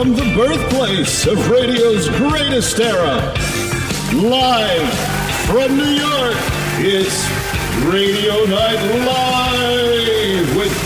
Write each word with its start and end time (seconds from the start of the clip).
from 0.00 0.14
the 0.14 0.34
birthplace 0.34 1.26
of 1.26 1.50
radio's 1.50 2.08
greatest 2.08 2.80
era, 2.80 3.16
live 4.14 4.94
from 5.44 5.76
New 5.76 5.84
York, 5.84 6.36
it's 6.78 7.28
Radio 7.84 8.46
Night 8.46 9.04
Live 9.04 10.19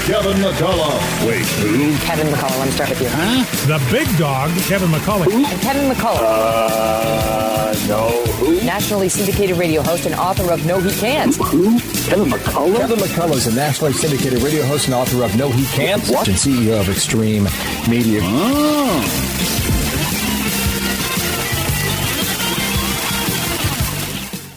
Kevin 0.06 0.36
McCullough. 0.36 1.26
Wait, 1.26 1.46
who? 1.64 1.96
Kevin 2.04 2.26
McCullough. 2.26 2.58
Let 2.58 2.66
me 2.66 2.72
start 2.72 2.90
with 2.90 3.00
you. 3.00 3.08
Huh? 3.10 3.42
The 3.66 3.90
big 3.90 4.06
dog, 4.18 4.50
Kevin 4.64 4.90
McCullough. 4.90 5.32
And 5.32 5.60
Kevin 5.62 5.90
McCullough. 5.90 6.18
Uh, 6.20 7.74
no. 7.88 8.10
Who? 8.34 8.54
Nationally 8.66 9.08
syndicated 9.08 9.56
radio 9.56 9.80
host 9.80 10.04
and 10.04 10.14
author 10.14 10.52
of 10.52 10.66
No 10.66 10.78
He 10.78 10.90
Can't. 11.00 11.34
Who? 11.36 11.78
Kevin 12.06 12.28
McCullough? 12.30 12.76
Kevin 12.76 12.98
McCullough 12.98 13.32
is 13.36 13.46
a 13.46 13.54
nationally 13.54 13.94
syndicated 13.94 14.42
radio 14.42 14.64
host 14.66 14.86
and 14.86 14.94
author 14.94 15.24
of 15.24 15.34
No 15.38 15.50
He 15.50 15.64
Can't. 15.74 16.06
What? 16.08 16.28
And 16.28 16.36
CEO 16.36 16.78
of 16.78 16.88
Extreme 16.90 17.44
Media. 17.88 18.20
Oh. 18.22 19.33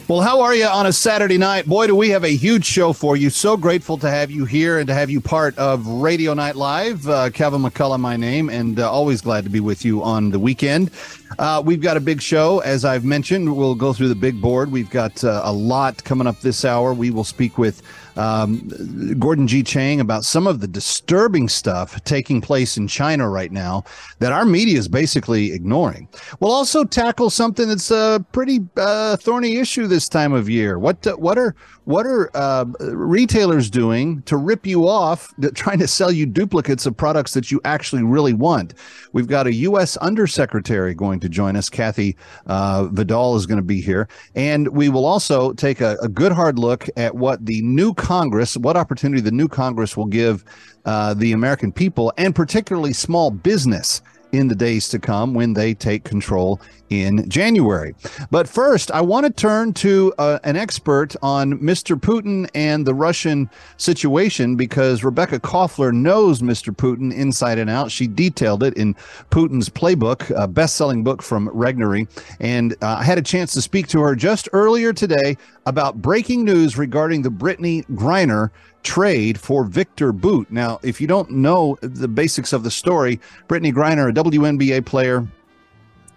Well, 0.07 0.21
how 0.21 0.39
are 0.39 0.55
you 0.55 0.65
on 0.65 0.85
a 0.85 0.93
Saturday 0.93 1.37
night? 1.37 1.65
Boy, 1.65 1.87
do 1.87 1.93
we 1.93 2.11
have 2.11 2.23
a 2.23 2.33
huge 2.33 2.63
show 2.63 2.93
for 2.93 3.17
you. 3.17 3.29
So 3.29 3.57
grateful 3.57 3.97
to 3.97 4.09
have 4.09 4.31
you 4.31 4.45
here 4.45 4.79
and 4.79 4.87
to 4.87 4.93
have 4.93 5.09
you 5.09 5.19
part 5.19 5.57
of 5.57 5.85
Radio 5.85 6.33
Night 6.33 6.55
Live. 6.55 7.05
Uh, 7.05 7.29
Kevin 7.29 7.61
McCullough, 7.61 7.99
my 7.99 8.15
name, 8.15 8.49
and 8.49 8.79
uh, 8.79 8.89
always 8.89 9.19
glad 9.19 9.43
to 9.43 9.49
be 9.49 9.59
with 9.59 9.83
you 9.83 10.01
on 10.01 10.29
the 10.29 10.39
weekend. 10.39 10.91
Uh, 11.37 11.61
we've 11.65 11.81
got 11.81 11.97
a 11.97 11.99
big 11.99 12.21
show, 12.21 12.59
as 12.59 12.85
I've 12.85 13.03
mentioned. 13.03 13.53
We'll 13.53 13.75
go 13.75 13.91
through 13.91 14.07
the 14.07 14.15
big 14.15 14.39
board. 14.39 14.71
We've 14.71 14.89
got 14.89 15.21
uh, 15.25 15.41
a 15.43 15.51
lot 15.51 16.01
coming 16.05 16.25
up 16.25 16.39
this 16.39 16.63
hour. 16.63 16.93
We 16.93 17.11
will 17.11 17.25
speak 17.25 17.57
with 17.57 17.81
um, 18.17 19.15
Gordon 19.19 19.47
G. 19.47 19.63
Chang 19.63 19.99
about 19.99 20.25
some 20.25 20.47
of 20.47 20.59
the 20.59 20.67
disturbing 20.67 21.47
stuff 21.47 22.03
taking 22.03 22.41
place 22.41 22.77
in 22.77 22.87
China 22.87 23.29
right 23.29 23.51
now 23.51 23.83
that 24.19 24.31
our 24.31 24.45
media 24.45 24.77
is 24.77 24.87
basically 24.87 25.53
ignoring. 25.53 26.07
We'll 26.39 26.51
also 26.51 26.83
tackle 26.83 27.29
something 27.29 27.67
that's 27.67 27.91
a 27.91 28.25
pretty 28.31 28.59
uh, 28.75 29.17
thorny 29.17 29.57
issue 29.57 29.87
this 29.87 30.09
time 30.09 30.33
of 30.33 30.49
year. 30.49 30.79
What 30.79 31.05
uh, 31.05 31.15
what 31.15 31.37
are 31.37 31.55
what 31.85 32.05
are 32.05 32.29
uh, 32.35 32.65
retailers 32.79 33.69
doing 33.69 34.21
to 34.23 34.35
rip 34.35 34.65
you 34.65 34.87
off, 34.87 35.33
trying 35.53 35.79
to 35.79 35.87
sell 35.87 36.11
you 36.11 36.25
duplicates 36.25 36.85
of 36.85 36.97
products 36.97 37.33
that 37.33 37.51
you 37.51 37.61
actually 37.63 38.03
really 38.03 38.33
want? 38.33 38.73
We've 39.13 39.27
got 39.27 39.47
a 39.47 39.53
U.S. 39.53 39.95
Undersecretary 39.97 40.93
going 40.93 41.19
to 41.21 41.29
join 41.29 41.55
us. 41.55 41.69
Kathi 41.69 42.15
uh, 42.47 42.87
Vidal 42.91 43.35
is 43.35 43.45
going 43.45 43.57
to 43.57 43.63
be 43.63 43.79
here, 43.79 44.07
and 44.35 44.67
we 44.69 44.89
will 44.89 45.05
also 45.05 45.53
take 45.53 45.79
a, 45.81 45.97
a 46.01 46.09
good 46.09 46.31
hard 46.31 46.59
look 46.59 46.87
at 46.97 47.15
what 47.15 47.45
the 47.45 47.61
new 47.61 47.93
Congress, 48.07 48.55
what 48.55 48.77
opportunity 48.77 49.19
the 49.19 49.31
new 49.31 49.49
Congress 49.49 49.97
will 49.97 50.05
give 50.05 50.45
uh, 50.85 51.13
the 51.13 51.33
American 51.33 51.73
people, 51.73 52.13
and 52.17 52.33
particularly 52.33 52.93
small 52.93 53.29
business 53.29 54.01
in 54.31 54.47
the 54.47 54.55
days 54.55 54.89
to 54.89 54.99
come 54.99 55.33
when 55.33 55.53
they 55.53 55.73
take 55.73 56.03
control 56.03 56.59
in 56.89 57.27
January. 57.29 57.93
But 58.31 58.47
first, 58.47 58.91
I 58.91 59.01
want 59.01 59.25
to 59.25 59.31
turn 59.31 59.73
to 59.73 60.13
uh, 60.17 60.39
an 60.43 60.55
expert 60.55 61.15
on 61.21 61.59
Mr. 61.59 61.99
Putin 61.99 62.49
and 62.55 62.85
the 62.85 62.93
Russian 62.93 63.49
situation 63.77 64.55
because 64.55 65.03
Rebecca 65.03 65.39
Koffler 65.39 65.93
knows 65.93 66.41
Mr. 66.41 66.75
Putin 66.75 67.13
inside 67.13 67.59
and 67.59 67.69
out. 67.69 67.91
She 67.91 68.07
detailed 68.07 68.63
it 68.63 68.73
in 68.75 68.93
Putin's 69.31 69.69
playbook, 69.69 70.31
a 70.35 70.47
best-selling 70.47 71.03
book 71.03 71.21
from 71.21 71.49
Regnery, 71.49 72.07
and 72.39 72.73
uh, 72.81 72.97
I 72.99 73.03
had 73.03 73.17
a 73.17 73.23
chance 73.23 73.53
to 73.53 73.61
speak 73.61 73.87
to 73.89 73.99
her 74.01 74.15
just 74.15 74.47
earlier 74.53 74.93
today 74.93 75.37
about 75.65 76.01
breaking 76.01 76.45
news 76.45 76.77
regarding 76.77 77.21
the 77.21 77.29
Brittany 77.29 77.83
Griner 77.91 78.51
trade 78.87 79.37
for 79.37 79.65
Victor 79.65 80.13
Bout. 80.13 80.49
Now, 80.49 80.79
if 80.81 81.01
you 81.01 81.07
don't 81.07 81.29
know 81.29 81.77
the 81.81 82.07
basics 82.07 82.53
of 82.53 82.63
the 82.63 82.71
story, 82.71 83.19
Brittany 83.49 83.73
Griner, 83.73 84.09
a 84.09 84.13
WNBA 84.13 84.85
player, 84.85 85.27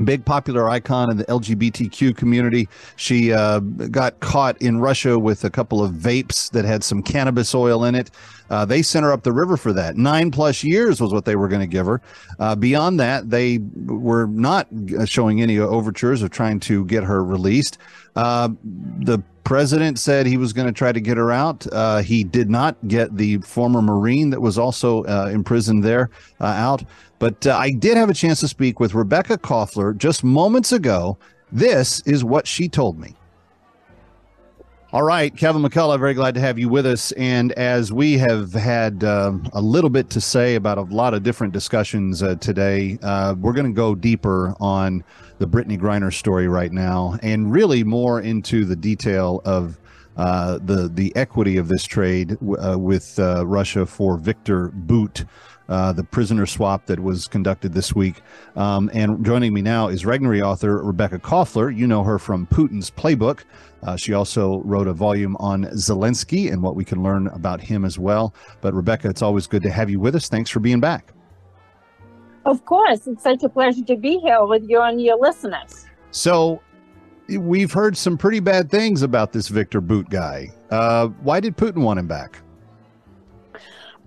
big 0.04 0.24
popular 0.24 0.70
icon 0.70 1.10
in 1.10 1.16
the 1.16 1.24
LGBTQ 1.24 2.16
community. 2.16 2.68
She 2.94 3.32
uh, 3.32 3.58
got 3.58 4.20
caught 4.20 4.56
in 4.62 4.78
Russia 4.78 5.18
with 5.18 5.42
a 5.42 5.50
couple 5.50 5.82
of 5.82 5.92
vapes 5.92 6.48
that 6.52 6.64
had 6.64 6.84
some 6.84 7.02
cannabis 7.02 7.54
oil 7.56 7.84
in 7.84 7.96
it. 7.96 8.12
Uh, 8.50 8.64
they 8.64 8.82
sent 8.82 9.04
her 9.04 9.12
up 9.12 9.24
the 9.24 9.32
river 9.32 9.56
for 9.56 9.72
that. 9.72 9.96
Nine 9.96 10.30
plus 10.30 10.62
years 10.62 11.00
was 11.00 11.12
what 11.12 11.24
they 11.24 11.34
were 11.34 11.48
going 11.48 11.60
to 11.60 11.66
give 11.66 11.86
her. 11.86 12.00
Uh, 12.38 12.54
beyond 12.54 13.00
that, 13.00 13.30
they 13.30 13.58
were 13.86 14.26
not 14.26 14.68
showing 15.06 15.42
any 15.42 15.58
overtures 15.58 16.22
of 16.22 16.30
trying 16.30 16.60
to 16.60 16.84
get 16.86 17.02
her 17.02 17.24
released. 17.24 17.78
Uh, 18.16 18.48
the 19.00 19.22
president 19.44 19.98
said 19.98 20.26
he 20.26 20.36
was 20.36 20.52
going 20.52 20.66
to 20.66 20.72
try 20.72 20.92
to 20.92 21.00
get 21.00 21.16
her 21.16 21.30
out. 21.30 21.66
Uh, 21.72 21.98
he 21.98 22.24
did 22.24 22.50
not 22.50 22.76
get 22.88 23.16
the 23.16 23.38
former 23.38 23.82
Marine 23.82 24.30
that 24.30 24.40
was 24.40 24.58
also 24.58 25.04
uh, 25.04 25.30
imprisoned 25.32 25.84
there 25.84 26.10
uh, 26.40 26.44
out. 26.44 26.84
But 27.18 27.46
uh, 27.46 27.56
I 27.56 27.70
did 27.70 27.96
have 27.96 28.10
a 28.10 28.14
chance 28.14 28.40
to 28.40 28.48
speak 28.48 28.80
with 28.80 28.94
Rebecca 28.94 29.38
Koffler 29.38 29.96
just 29.96 30.24
moments 30.24 30.72
ago. 30.72 31.18
This 31.52 32.00
is 32.06 32.24
what 32.24 32.46
she 32.46 32.68
told 32.68 32.98
me. 32.98 33.14
All 34.92 35.04
right, 35.04 35.34
Kevin 35.36 35.62
McCullough, 35.62 36.00
very 36.00 36.14
glad 36.14 36.34
to 36.34 36.40
have 36.40 36.58
you 36.58 36.68
with 36.68 36.84
us. 36.84 37.12
And 37.12 37.52
as 37.52 37.92
we 37.92 38.18
have 38.18 38.52
had 38.52 39.04
um, 39.04 39.48
a 39.52 39.60
little 39.60 39.88
bit 39.88 40.10
to 40.10 40.20
say 40.20 40.56
about 40.56 40.78
a 40.78 40.82
lot 40.82 41.14
of 41.14 41.22
different 41.22 41.52
discussions 41.52 42.24
uh, 42.24 42.34
today, 42.34 42.98
uh, 43.00 43.36
we're 43.38 43.52
going 43.52 43.68
to 43.68 43.72
go 43.72 43.94
deeper 43.94 44.56
on 44.58 45.04
the 45.38 45.46
Brittany 45.46 45.78
Griner 45.78 46.12
story 46.12 46.48
right 46.48 46.72
now, 46.72 47.16
and 47.22 47.52
really 47.52 47.84
more 47.84 48.20
into 48.20 48.64
the 48.64 48.74
detail 48.74 49.40
of 49.44 49.78
uh, 50.16 50.58
the 50.64 50.90
the 50.92 51.14
equity 51.14 51.56
of 51.56 51.68
this 51.68 51.84
trade 51.84 52.36
uh, 52.60 52.76
with 52.76 53.16
uh, 53.20 53.46
Russia 53.46 53.86
for 53.86 54.16
Victor 54.16 54.70
Bout. 54.70 55.24
Uh, 55.68 55.92
the 55.92 56.02
prisoner 56.02 56.46
swap 56.46 56.86
that 56.86 56.98
was 56.98 57.28
conducted 57.28 57.72
this 57.72 57.94
week. 57.94 58.22
Um, 58.56 58.90
and 58.92 59.24
joining 59.24 59.54
me 59.54 59.62
now 59.62 59.86
is 59.86 60.02
Regnery 60.02 60.42
author 60.42 60.82
Rebecca 60.82 61.20
Koffler. 61.20 61.74
You 61.74 61.86
know 61.86 62.02
her 62.02 62.18
from 62.18 62.48
Putin's 62.48 62.90
Playbook. 62.90 63.44
Uh, 63.82 63.96
she 63.96 64.12
also 64.12 64.60
wrote 64.62 64.86
a 64.86 64.92
volume 64.92 65.36
on 65.40 65.64
Zelensky 65.72 66.52
and 66.52 66.62
what 66.62 66.76
we 66.76 66.84
can 66.84 67.02
learn 67.02 67.28
about 67.28 67.60
him 67.60 67.84
as 67.84 67.98
well. 67.98 68.34
But 68.60 68.74
Rebecca, 68.74 69.08
it's 69.08 69.22
always 69.22 69.46
good 69.46 69.62
to 69.62 69.70
have 69.70 69.88
you 69.90 70.00
with 70.00 70.14
us. 70.14 70.28
Thanks 70.28 70.50
for 70.50 70.60
being 70.60 70.80
back. 70.80 71.12
Of 72.44 72.64
course, 72.64 73.06
it's 73.06 73.22
such 73.22 73.42
a 73.42 73.48
pleasure 73.48 73.84
to 73.84 73.96
be 73.96 74.18
here 74.18 74.44
with 74.44 74.68
you 74.68 74.80
and 74.80 75.00
your 75.00 75.18
listeners. 75.18 75.86
So, 76.10 76.60
we've 77.28 77.72
heard 77.72 77.96
some 77.96 78.16
pretty 78.18 78.40
bad 78.40 78.70
things 78.70 79.02
about 79.02 79.32
this 79.32 79.48
Victor 79.48 79.80
Bout 79.80 80.08
guy. 80.10 80.48
Uh, 80.70 81.08
why 81.22 81.40
did 81.40 81.56
Putin 81.56 81.82
want 81.82 81.98
him 81.98 82.06
back? 82.06 82.40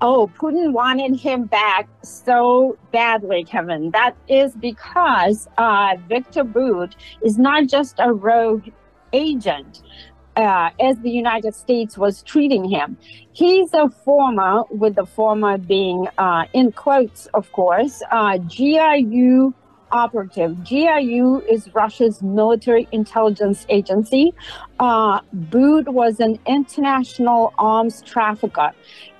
Oh, 0.01 0.29
Putin 0.37 0.73
wanted 0.73 1.17
him 1.17 1.45
back 1.45 1.87
so 2.01 2.77
badly, 2.91 3.45
Kevin. 3.45 3.89
That 3.91 4.17
is 4.27 4.53
because 4.53 5.47
uh, 5.57 5.95
Victor 6.09 6.43
Bout 6.43 6.95
is 7.21 7.37
not 7.37 7.67
just 7.67 7.95
a 7.99 8.11
rogue 8.11 8.67
agent. 9.13 9.81
Uh, 10.35 10.71
as 10.79 10.97
the 11.01 11.11
United 11.11 11.53
States 11.53 11.95
was 11.95 12.23
treating 12.23 12.67
him. 12.67 12.97
He's 13.33 13.71
a 13.75 13.87
former, 13.87 14.63
with 14.71 14.95
the 14.95 15.05
former 15.05 15.59
being 15.59 16.07
uh, 16.17 16.45
in 16.53 16.71
quotes, 16.71 17.27
of 17.35 17.51
course, 17.51 18.01
uh, 18.09 18.39
GRU 18.39 19.53
operative. 19.93 20.63
GRU 20.65 21.41
is 21.49 21.73
Russia's 21.73 22.21
military 22.21 22.87
intelligence 22.91 23.65
agency. 23.69 24.33
Uh, 24.79 25.19
Bout 25.31 25.87
was 25.87 26.19
an 26.19 26.39
international 26.45 27.53
arms 27.57 28.01
trafficker. 28.01 28.71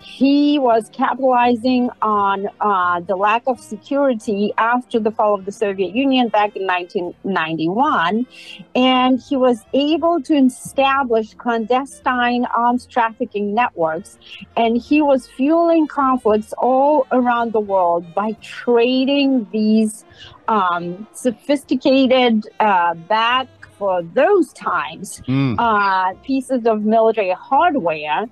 He 0.01 0.59
was 0.59 0.89
capitalizing 0.91 1.89
on 2.01 2.47
uh, 2.59 3.00
the 3.00 3.16
lack 3.16 3.44
of 3.47 3.59
security 3.59 4.51
after 4.57 5.00
the 5.00 5.11
fall 5.11 5.34
of 5.34 5.45
the 5.45 5.51
Soviet 5.51 5.95
Union 5.95 6.28
back 6.28 6.56
in 6.57 6.67
1991. 6.67 8.28
And 8.75 9.22
he 9.22 9.38
was 9.38 9.63
able 9.73 10.22
to 10.23 10.35
establish 10.35 11.34
clandestine 11.35 12.45
arms 12.55 12.85
trafficking 12.85 13.53
networks. 13.53 14.17
And 14.58 14.78
he 14.78 15.02
was 15.02 15.28
fueling 15.28 15.87
conflicts 15.87 16.53
all 16.58 17.08
around 17.11 17.53
the 17.53 17.61
world 17.61 18.14
by 18.14 18.34
trading 18.41 19.47
these 19.52 20.03
um, 20.47 21.07
sophisticated 21.13 22.47
uh, 22.59 22.93
back 22.93 23.47
for 23.78 24.03
those 24.13 24.53
times 24.53 25.22
Mm. 25.28 25.55
uh, 25.57 26.13
pieces 26.23 26.66
of 26.66 26.84
military 26.84 27.31
hardware, 27.31 28.25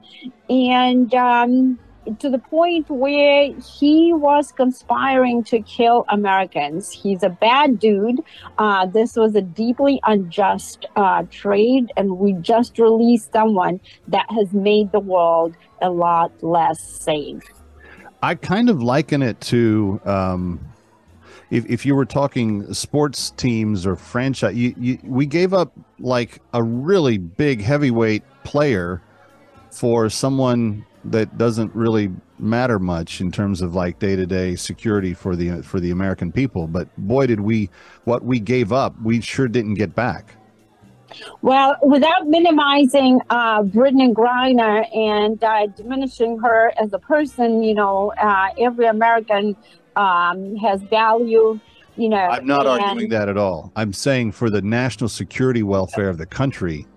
and 0.50 1.14
um, 1.14 1.80
to 2.20 2.30
the 2.30 2.40
point 2.40 2.90
where 2.90 3.54
he 3.80 4.12
was 4.14 4.52
conspiring 4.52 5.44
to 5.44 5.62
kill 5.62 6.04
Americans. 6.10 6.90
He's 6.92 7.22
a 7.22 7.30
bad 7.30 7.80
dude. 7.80 8.22
Uh, 8.58 8.88
this 8.88 9.16
was 9.16 9.36
a 9.36 9.42
deeply 9.42 10.00
unjust 10.06 10.88
uh, 10.96 11.24
trade, 11.30 11.92
and 11.98 12.18
we 12.18 12.34
just 12.34 12.80
released 12.80 13.32
someone 13.32 13.80
that 14.08 14.26
has 14.32 14.52
made 14.52 14.92
the 14.92 15.00
world 15.00 15.56
a 15.82 15.90
lot 15.92 16.32
less 16.44 16.82
safe. 16.82 17.44
I 18.24 18.36
kind 18.36 18.70
of 18.70 18.82
liken 18.82 19.22
it 19.22 19.40
to 19.42 20.02
um, 20.06 20.60
if, 21.52 21.66
if 21.70 21.86
you 21.86 21.94
were 21.96 22.06
talking 22.06 22.74
sports 22.74 23.32
teams 23.32 23.86
or 23.86 23.96
franchise, 23.96 24.56
you, 24.56 24.74
you, 24.78 24.98
we 25.04 25.26
gave 25.26 25.54
up 25.54 25.74
like 26.00 26.42
a 26.54 26.64
really 26.64 27.18
big 27.18 27.62
heavyweight 27.62 28.24
player 28.44 29.02
for 29.70 30.10
someone 30.10 30.86
that 31.06 31.38
doesn't 31.38 31.74
really 31.76 32.10
matter 32.40 32.80
much 32.80 33.22
in 33.22 33.32
terms 33.32 33.62
of 33.62 33.76
like 33.76 34.00
day 34.00 34.16
to 34.16 34.26
day 34.26 34.56
security 34.56 35.14
for 35.14 35.36
the 35.36 35.62
for 35.62 35.80
the 35.80 35.92
American 35.92 36.32
people. 36.32 36.68
But 36.68 36.88
boy, 36.98 37.28
did 37.28 37.42
we 37.42 37.70
what 38.06 38.24
we 38.24 38.40
gave 38.40 38.72
up, 38.72 39.00
we 39.02 39.22
sure 39.22 39.48
didn't 39.48 39.76
get 39.76 39.94
back. 39.94 40.36
Well, 41.42 41.76
without 41.82 42.28
minimizing 42.28 43.20
uh, 43.30 43.64
Brittany 43.64 44.14
Griner 44.14 44.86
and 44.96 45.44
uh, 45.44 45.68
diminishing 45.68 46.40
her 46.40 46.72
as 46.82 46.94
a 46.94 47.00
person, 47.00 47.64
you 47.64 47.74
know, 47.74 48.14
uh, 48.18 48.48
every 48.58 48.86
American 48.86 49.58
um, 49.96 50.56
has 50.58 50.82
value. 50.84 51.60
You 51.98 52.10
know, 52.10 52.18
I'm 52.18 52.46
not 52.46 52.66
and- 52.66 52.82
arguing 52.82 53.10
that 53.10 53.30
at 53.30 53.38
all. 53.38 53.72
I'm 53.76 53.94
saying 53.94 54.32
for 54.32 54.50
the 54.50 54.62
national 54.62 55.10
security 55.10 55.64
welfare 55.64 56.10
of 56.10 56.18
the 56.18 56.26
country, 56.26 56.88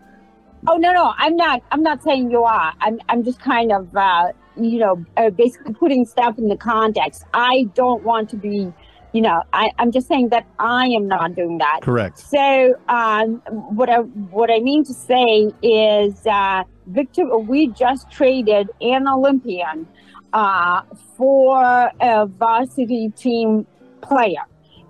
Oh 0.67 0.77
no, 0.77 0.93
no, 0.93 1.13
I'm 1.19 1.37
not. 1.37 1.63
I'm 1.73 1.83
not 1.83 2.03
saying 2.03 2.31
you 2.31 2.43
are. 2.45 2.73
I'm. 2.81 2.99
I'm 3.11 3.23
just 3.23 3.39
kind 3.39 3.71
of, 3.71 3.95
uh, 3.95 4.29
you 4.57 4.79
know, 4.79 5.05
uh, 5.17 5.31
basically 5.31 5.75
putting 5.75 6.07
stuff 6.07 6.39
in 6.39 6.49
the 6.49 6.57
context. 6.57 7.25
I 7.35 7.65
don't 7.75 8.03
want 8.03 8.31
to 8.31 8.37
be, 8.37 8.73
you 9.13 9.21
know, 9.21 9.43
I, 9.53 9.71
I'm 9.79 9.93
just 9.93 10.09
saying 10.09 10.31
that 10.31 10.47
I 10.59 10.87
am 10.87 11.07
not 11.07 11.35
doing 11.35 11.59
that. 11.59 11.81
correct. 11.83 12.19
So, 12.19 12.77
um, 12.89 13.43
what 13.77 13.91
I 13.91 13.99
what 13.99 14.51
I 14.51 14.61
mean 14.61 14.85
to 14.85 14.95
say 14.95 15.53
is, 15.63 16.27
uh, 16.27 16.65
Victor, 16.87 17.37
we 17.37 17.69
just 17.69 18.11
traded 18.11 18.71
an 18.81 19.07
Olympian 19.07 19.87
uh, 20.35 20.83
for 21.17 21.91
a 22.01 22.27
varsity 22.27 23.09
team 23.17 23.67
player, 24.03 24.45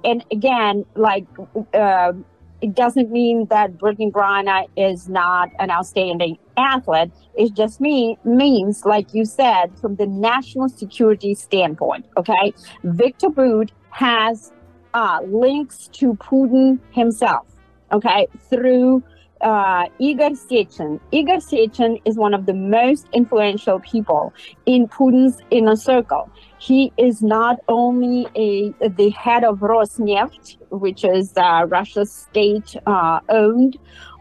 and 0.05 0.25
again, 0.33 0.85
like. 0.97 1.27
Uh, 1.73 2.13
it 2.61 2.75
doesn't 2.75 3.11
mean 3.11 3.45
that 3.51 3.77
Brittany 3.77 4.11
Griner 4.11 4.67
is 4.75 5.07
not 5.07 5.51
an 5.59 5.71
outstanding 5.71 6.39
athlete. 6.57 7.11
It 7.35 7.53
just 7.53 7.79
mean, 7.79 8.17
means, 8.25 8.87
like 8.87 9.13
you 9.13 9.27
said, 9.27 9.79
from 9.79 9.97
the 9.97 10.07
national 10.07 10.71
security 10.71 11.35
standpoint, 11.35 12.07
okay? 12.17 12.55
Victor 12.83 13.29
Bout 13.29 13.71
has 13.91 14.51
uh, 14.95 15.19
links 15.27 15.89
to 15.89 16.15
Putin 16.15 16.79
himself, 16.91 17.47
okay, 17.93 18.29
through 18.49 19.03
uh, 19.45 19.85
Igor 19.99 20.31
Sechin. 20.31 20.99
Igor 21.13 21.37
Sechin 21.37 22.01
is 22.05 22.17
one 22.17 22.35
of 22.35 22.47
the 22.47 22.55
most 22.55 23.07
influential 23.13 23.79
people 23.81 24.33
in 24.67 24.89
Putin's 24.89 25.39
inner 25.51 25.77
circle. 25.77 26.31
He 26.59 26.93
is 26.97 27.23
not 27.23 27.61
only 27.69 28.27
a 28.35 28.71
the 28.89 29.11
head 29.11 29.45
of 29.45 29.59
Rosneft, 29.59 30.57
which 30.71 31.05
is 31.05 31.33
uh, 31.37 31.67
Russia's 31.69 32.11
state-owned 32.11 33.79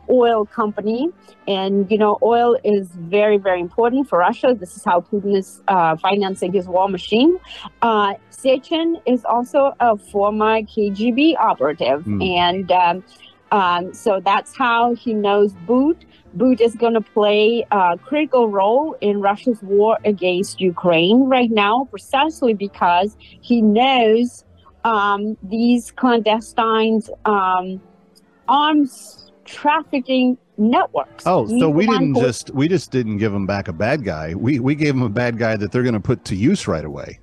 oil 0.10 0.46
company, 0.46 1.10
and 1.48 1.90
you 1.90 1.98
know 1.98 2.20
oil 2.22 2.58
is 2.66 2.90
very 2.90 3.38
very 3.38 3.62
important 3.62 4.10
for 4.10 4.20
Russia. 4.20 4.54
This 4.54 4.76
is 4.76 4.84
how 4.84 5.00
Putin 5.00 5.38
is 5.38 5.62
uh, 5.70 5.96
financing 5.96 6.52
his 6.52 6.68
war 6.68 6.90
machine. 6.90 7.40
Uh, 7.82 8.16
Sechin 8.30 9.02
is 9.06 9.24
also 9.24 9.74
a 9.80 9.96
former 9.98 10.62
KGB 10.64 11.38
operative, 11.40 12.04
Hmm. 12.04 12.22
and 12.22 12.72
um, 12.74 13.04
um, 13.54 13.94
so 13.94 14.20
that's 14.20 14.58
how 14.58 14.96
he 14.96 15.14
knows 15.14 15.54
Bout. 15.68 16.04
Bout 16.34 16.60
is 16.60 16.74
going 16.76 16.96
to 16.96 17.02
play 17.02 17.64
a 17.70 18.00
critical 18.00 18.50
role 18.50 18.98
in 19.00 19.22
Russia's 19.22 19.62
war 19.62 20.00
against 20.04 20.60
Ukraine 20.60 21.26
right 21.26 21.52
now, 21.52 21.88
precisely 21.92 22.56
because 22.56 23.16
he 23.20 23.62
knows 23.62 24.44
um, 24.84 25.38
these 25.44 25.92
clandestine 25.92 27.02
um, 27.26 27.80
arms 28.50 29.32
trafficking 29.46 30.36
networks. 30.58 31.24
Oh, 31.28 31.48
so 31.60 31.70
we 31.70 31.86
didn't 31.86 32.16
just 32.16 32.50
we 32.56 32.68
just 32.68 32.90
didn't 32.90 33.20
give 33.20 33.34
them 33.34 33.46
back 33.46 33.68
a 33.68 33.74
bad 33.74 34.04
guy. 34.04 34.34
We 34.34 34.60
we 34.60 34.74
gave 34.74 34.96
them 34.96 35.04
a 35.04 35.10
bad 35.10 35.38
guy 35.38 35.58
that 35.58 35.72
they're 35.72 35.84
going 35.84 35.94
to 35.94 36.00
put 36.00 36.26
to 36.26 36.36
use 36.36 36.68
right 36.68 36.86
away. 36.86 37.20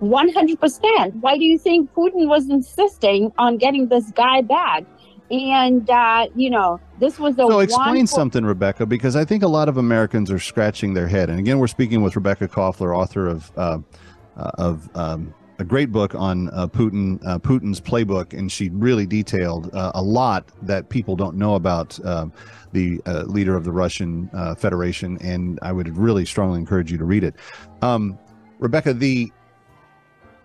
100%. 0.00 1.14
Why 1.14 1.38
do 1.38 1.44
you 1.44 1.58
think 1.58 1.92
Putin 1.94 2.28
was 2.28 2.50
insisting 2.50 3.32
on 3.38 3.56
getting 3.56 3.88
this 3.88 4.10
guy 4.10 4.42
back? 4.42 4.84
And, 5.30 5.88
uh, 5.90 6.26
you 6.34 6.50
know, 6.50 6.80
this 7.00 7.18
was 7.18 7.34
a 7.34 7.46
So 7.48 7.60
explain 7.60 8.06
something, 8.06 8.44
Rebecca, 8.44 8.86
because 8.86 9.16
I 9.16 9.24
think 9.24 9.42
a 9.42 9.48
lot 9.48 9.68
of 9.68 9.76
Americans 9.76 10.30
are 10.30 10.38
scratching 10.38 10.94
their 10.94 11.08
head. 11.08 11.30
And 11.30 11.38
again, 11.38 11.58
we're 11.58 11.66
speaking 11.66 12.02
with 12.02 12.14
Rebecca 12.14 12.46
Koffler, 12.48 12.96
author 12.96 13.26
of 13.26 13.50
uh, 13.56 13.78
uh, 14.36 14.50
of 14.58 14.88
um, 14.96 15.34
a 15.58 15.64
great 15.64 15.90
book 15.90 16.14
on 16.14 16.48
uh, 16.50 16.66
Putin, 16.66 17.18
uh, 17.26 17.38
Putin's 17.38 17.80
playbook, 17.80 18.38
and 18.38 18.52
she 18.52 18.68
really 18.68 19.06
detailed 19.06 19.74
uh, 19.74 19.92
a 19.94 20.02
lot 20.02 20.50
that 20.62 20.88
people 20.90 21.16
don't 21.16 21.36
know 21.36 21.54
about 21.54 21.98
um, 22.04 22.32
the 22.72 23.00
uh, 23.06 23.22
leader 23.22 23.56
of 23.56 23.64
the 23.64 23.72
Russian 23.72 24.28
uh, 24.34 24.54
Federation. 24.54 25.16
And 25.18 25.58
I 25.62 25.72
would 25.72 25.96
really 25.96 26.24
strongly 26.24 26.60
encourage 26.60 26.92
you 26.92 26.98
to 26.98 27.04
read 27.04 27.24
it. 27.24 27.34
Um, 27.82 28.18
Rebecca, 28.58 28.92
the 28.92 29.32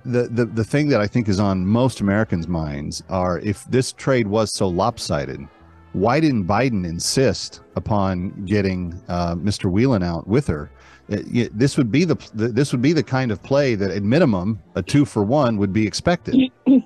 the, 0.06 0.24
the 0.30 0.46
the 0.46 0.64
thing 0.64 0.90
that 0.90 1.02
I 1.02 1.08
think 1.08 1.28
is 1.30 1.40
on 1.40 1.66
most 1.66 2.02
Americans' 2.02 2.48
minds 2.48 3.04
are 3.10 3.40
if 3.40 3.66
this 3.66 3.92
trade 3.94 4.28
was 4.28 4.52
so 4.54 4.68
lopsided, 4.68 5.48
why 5.94 6.20
didn't 6.20 6.46
Biden 6.48 6.86
insist 6.86 7.62
upon 7.76 8.46
getting 8.46 9.02
uh, 9.08 9.36
Mr. 9.36 9.70
Whelan 9.72 10.04
out 10.04 10.28
with 10.28 10.48
her? 10.48 10.72
It- 11.10 11.36
it- 11.36 11.58
this 11.60 11.78
would 11.78 11.92
be 11.92 12.06
the 12.06 12.16
this 12.34 12.72
would 12.72 12.82
be 12.82 12.94
the 12.94 13.04
kind 13.04 13.32
of 13.32 13.42
play 13.44 13.76
that, 13.76 13.92
at 13.92 14.04
minimum, 14.04 14.60
a 14.76 14.82
two 14.82 15.06
for 15.06 15.24
one 15.24 15.58
would 15.58 15.74
be 15.74 15.86
expected. 15.86 16.36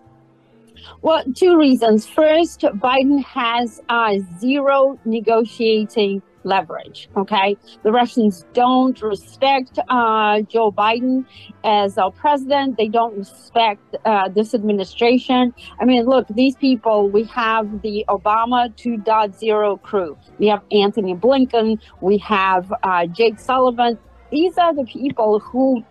Well, 1.01 1.23
two 1.35 1.57
reasons. 1.57 2.07
First, 2.07 2.61
Biden 2.61 3.23
has 3.25 3.81
uh, 3.89 4.17
zero 4.39 4.99
negotiating 5.05 6.21
leverage. 6.45 7.09
Okay, 7.17 7.57
the 7.83 7.91
Russians 7.91 8.45
don't 8.53 9.01
respect 9.01 9.79
uh, 9.89 10.41
Joe 10.41 10.71
Biden 10.71 11.25
as 11.63 11.97
our 11.97 12.11
president. 12.11 12.77
They 12.77 12.87
don't 12.87 13.17
respect 13.17 13.95
uh, 14.05 14.29
this 14.29 14.53
administration. 14.53 15.53
I 15.79 15.85
mean, 15.85 16.05
look, 16.05 16.27
these 16.29 16.55
people. 16.55 17.09
We 17.09 17.23
have 17.25 17.81
the 17.81 18.05
Obama 18.07 18.73
2.0 18.75 19.81
crew. 19.81 20.17
We 20.39 20.47
have 20.47 20.61
Antony 20.71 21.15
Blinken. 21.15 21.79
We 22.01 22.17
have 22.19 22.71
uh, 22.83 23.07
Jake 23.07 23.39
Sullivan. 23.39 23.97
These 24.31 24.57
are 24.57 24.73
the 24.73 24.85
people 24.85 25.39
who 25.39 25.83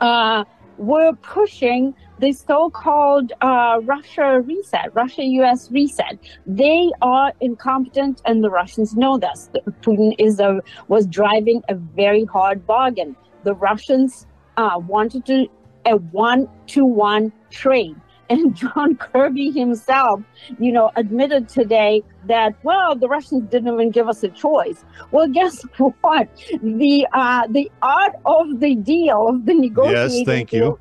uh, 0.00 0.44
were 0.80 1.12
pushing 1.22 1.94
the 2.18 2.32
so-called 2.32 3.32
uh, 3.42 3.80
Russia 3.82 4.40
reset, 4.40 4.94
Russia-U.S. 4.94 5.70
reset. 5.70 6.18
They 6.46 6.90
are 7.02 7.32
incompetent, 7.40 8.22
and 8.24 8.42
the 8.42 8.50
Russians 8.50 8.96
know 8.96 9.18
this. 9.18 9.50
Putin 9.82 10.14
is 10.18 10.40
a 10.40 10.60
was 10.88 11.06
driving 11.06 11.62
a 11.68 11.74
very 11.74 12.24
hard 12.24 12.66
bargain. 12.66 13.14
The 13.44 13.54
Russians 13.54 14.26
uh, 14.56 14.78
wanted 14.78 15.26
to 15.26 15.46
a 15.86 15.96
one-to-one 15.96 17.32
trade. 17.50 17.96
And 18.30 18.54
John 18.54 18.94
Kirby 18.96 19.50
himself, 19.50 20.22
you 20.60 20.70
know, 20.70 20.92
admitted 20.94 21.48
today 21.48 22.04
that 22.26 22.54
well, 22.62 22.94
the 22.94 23.08
Russians 23.08 23.50
didn't 23.50 23.74
even 23.74 23.90
give 23.90 24.08
us 24.08 24.22
a 24.22 24.28
choice. 24.28 24.84
Well, 25.10 25.26
guess 25.26 25.62
what? 26.00 26.28
The 26.62 27.06
uh, 27.12 27.48
the 27.48 27.70
art 27.82 28.14
of 28.24 28.60
the 28.60 28.76
deal, 28.76 29.28
of 29.28 29.46
the 29.46 29.54
negotiation. 29.54 30.18
yes, 30.18 30.26
thank 30.26 30.52
you. 30.52 30.78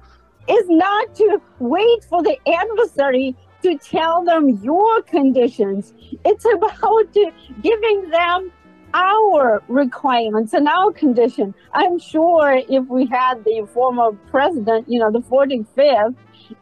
is 0.48 0.66
not 0.70 1.16
to 1.16 1.42
wait 1.58 2.04
for 2.06 2.22
the 2.22 2.38
adversary 2.48 3.36
to 3.64 3.78
tell 3.78 4.24
them 4.24 4.60
your 4.64 5.02
conditions. 5.02 5.94
It's 6.24 6.46
about 6.46 7.14
to 7.14 7.32
giving 7.62 8.10
them 8.10 8.52
our 8.94 9.62
requirements 9.68 10.54
and 10.54 10.68
our 10.68 10.92
condition. 10.92 11.54
I'm 11.74 12.00
sure 12.00 12.62
if 12.70 12.86
we 12.88 13.06
had 13.06 13.44
the 13.44 13.68
former 13.74 14.12
president, 14.32 14.90
you 14.90 15.00
know, 15.00 15.12
the 15.12 15.20
45th, 15.20 16.16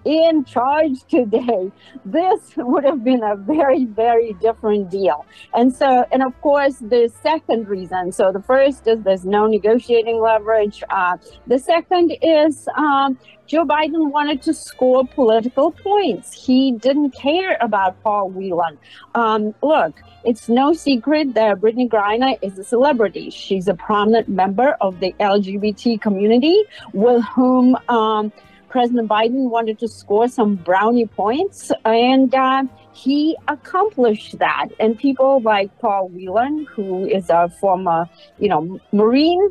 in 0.05 0.43
charge 0.45 1.03
today, 1.09 1.71
this 2.05 2.53
would 2.57 2.83
have 2.83 3.03
been 3.03 3.23
a 3.23 3.35
very, 3.35 3.85
very 3.85 4.33
different 4.33 4.89
deal. 4.89 5.25
And 5.53 5.75
so, 5.75 6.05
and 6.11 6.23
of 6.23 6.39
course, 6.41 6.77
the 6.77 7.11
second 7.21 7.67
reason 7.67 8.11
so 8.11 8.31
the 8.31 8.41
first 8.41 8.87
is 8.87 9.01
there's 9.03 9.25
no 9.25 9.47
negotiating 9.47 10.21
leverage. 10.21 10.83
Uh, 10.89 11.17
the 11.47 11.59
second 11.59 12.15
is 12.21 12.67
um, 12.75 13.17
Joe 13.47 13.65
Biden 13.65 14.11
wanted 14.11 14.41
to 14.43 14.53
score 14.53 15.05
political 15.07 15.71
points. 15.71 16.33
He 16.33 16.73
didn't 16.73 17.11
care 17.11 17.57
about 17.61 18.01
Paul 18.03 18.29
Whelan. 18.29 18.77
Um, 19.15 19.55
look, 19.61 20.01
it's 20.25 20.49
no 20.49 20.73
secret 20.73 21.33
that 21.35 21.61
Brittany 21.61 21.87
Griner 21.87 22.37
is 22.41 22.59
a 22.59 22.63
celebrity. 22.63 23.29
She's 23.29 23.67
a 23.67 23.73
prominent 23.73 24.27
member 24.27 24.75
of 24.81 24.99
the 24.99 25.13
LGBT 25.19 26.01
community 26.01 26.63
with 26.93 27.23
whom 27.35 27.77
um, 27.87 28.33
President 28.69 29.07
Biden 29.07 29.49
wanted 29.49 29.79
to 29.79 29.87
score 29.87 30.27
some 30.27 30.55
brownie 30.55 31.07
points, 31.07 31.71
and 31.85 32.33
uh, 32.33 32.63
he 32.97 33.37
accomplished 33.47 34.39
that. 34.39 34.69
And 34.79 34.97
people 34.97 35.39
like 35.41 35.69
Paul 35.79 36.09
Whelan, 36.09 36.65
who 36.65 37.05
is 37.05 37.29
a 37.29 37.49
former, 37.61 38.09
you 38.39 38.49
know, 38.49 38.79
Marine, 38.91 39.49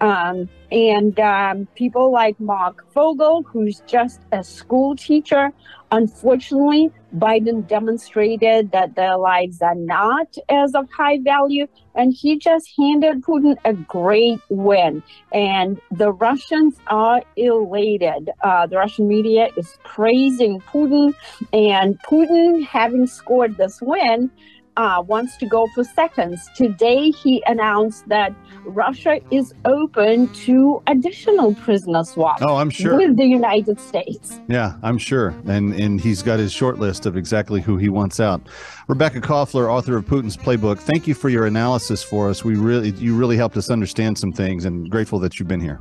um, 0.00 0.48
and 0.70 1.18
um, 1.20 1.66
people 1.74 2.12
like 2.12 2.38
Marc 2.38 2.84
Fogel, 2.92 3.42
who's 3.42 3.80
just 3.86 4.20
a 4.32 4.42
school 4.44 4.96
teacher. 4.96 5.52
Unfortunately, 5.92 6.90
Biden 7.16 7.66
demonstrated 7.68 8.72
that 8.72 8.96
their 8.96 9.16
lives 9.16 9.62
are 9.62 9.76
not 9.76 10.34
as 10.48 10.74
of 10.74 10.90
high 10.90 11.18
value, 11.22 11.68
and 11.94 12.12
he 12.12 12.36
just 12.36 12.68
handed 12.76 13.22
Putin 13.22 13.56
a 13.64 13.74
great 13.74 14.40
win. 14.48 15.02
And 15.32 15.80
the 15.92 16.10
Russians 16.10 16.74
are 16.88 17.22
elated. 17.36 18.30
Uh, 18.42 18.66
the 18.66 18.78
Russian 18.78 19.06
media 19.06 19.50
is 19.56 19.78
praising 19.84 20.60
Putin, 20.62 21.14
and 21.52 22.00
Putin, 22.02 22.66
having 22.84 23.06
scored 23.06 23.56
this 23.56 23.80
win, 23.80 24.30
uh, 24.76 25.02
wants 25.06 25.38
to 25.38 25.46
go 25.46 25.66
for 25.74 25.84
seconds. 25.84 26.50
Today, 26.54 27.10
he 27.10 27.42
announced 27.46 28.06
that 28.08 28.34
Russia 28.66 29.20
is 29.30 29.54
open 29.64 30.28
to 30.34 30.82
additional 30.86 31.54
prisoner 31.54 32.04
swaps. 32.04 32.42
Oh, 32.44 32.56
I'm 32.56 32.68
sure. 32.68 32.98
With 32.98 33.16
the 33.16 33.24
United 33.24 33.80
States. 33.80 34.38
Yeah, 34.48 34.76
I'm 34.82 34.98
sure. 34.98 35.28
And 35.46 35.72
and 35.72 35.98
he's 35.98 36.22
got 36.22 36.38
his 36.38 36.52
short 36.52 36.78
list 36.78 37.06
of 37.06 37.16
exactly 37.16 37.62
who 37.62 37.78
he 37.78 37.88
wants 37.88 38.20
out. 38.20 38.42
Rebecca 38.86 39.20
Koffler, 39.22 39.72
author 39.72 39.96
of 39.96 40.04
Putin's 40.04 40.36
Playbook, 40.36 40.78
thank 40.78 41.06
you 41.06 41.14
for 41.14 41.30
your 41.30 41.46
analysis 41.46 42.02
for 42.02 42.28
us. 42.28 42.44
We 42.44 42.56
really 42.56 42.90
you 42.90 43.16
really 43.16 43.38
helped 43.38 43.56
us 43.56 43.70
understand 43.70 44.18
some 44.18 44.32
things 44.32 44.66
and 44.66 44.90
grateful 44.90 45.18
that 45.20 45.38
you've 45.38 45.48
been 45.48 45.60
here. 45.60 45.80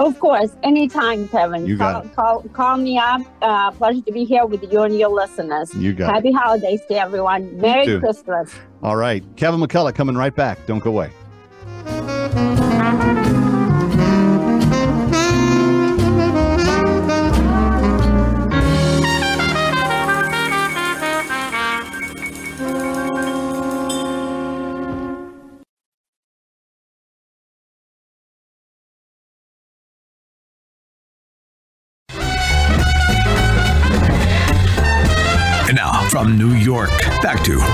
Of 0.00 0.18
course, 0.18 0.56
anytime, 0.62 1.28
Kevin. 1.28 1.66
You 1.66 1.76
call, 1.76 1.92
got 1.92 2.04
it. 2.06 2.16
Call, 2.16 2.42
call 2.54 2.76
me 2.78 2.96
up. 2.96 3.20
Uh, 3.42 3.70
pleasure 3.72 4.00
to 4.00 4.12
be 4.12 4.24
here 4.24 4.46
with 4.46 4.62
you 4.72 4.80
and 4.80 4.98
your 4.98 5.10
listeners. 5.10 5.74
You 5.74 5.92
got 5.92 6.08
it. 6.08 6.14
Happy 6.14 6.32
holidays 6.32 6.80
to 6.88 6.94
everyone. 6.98 7.54
Merry. 7.58 8.00
Christmas. 8.00 8.50
All 8.82 8.96
right. 8.96 9.22
Kevin 9.36 9.60
McCullough 9.60 9.94
coming 9.94 10.16
right 10.16 10.34
back. 10.34 10.64
Don't 10.64 10.82
go 10.82 10.90
away. 10.90 12.69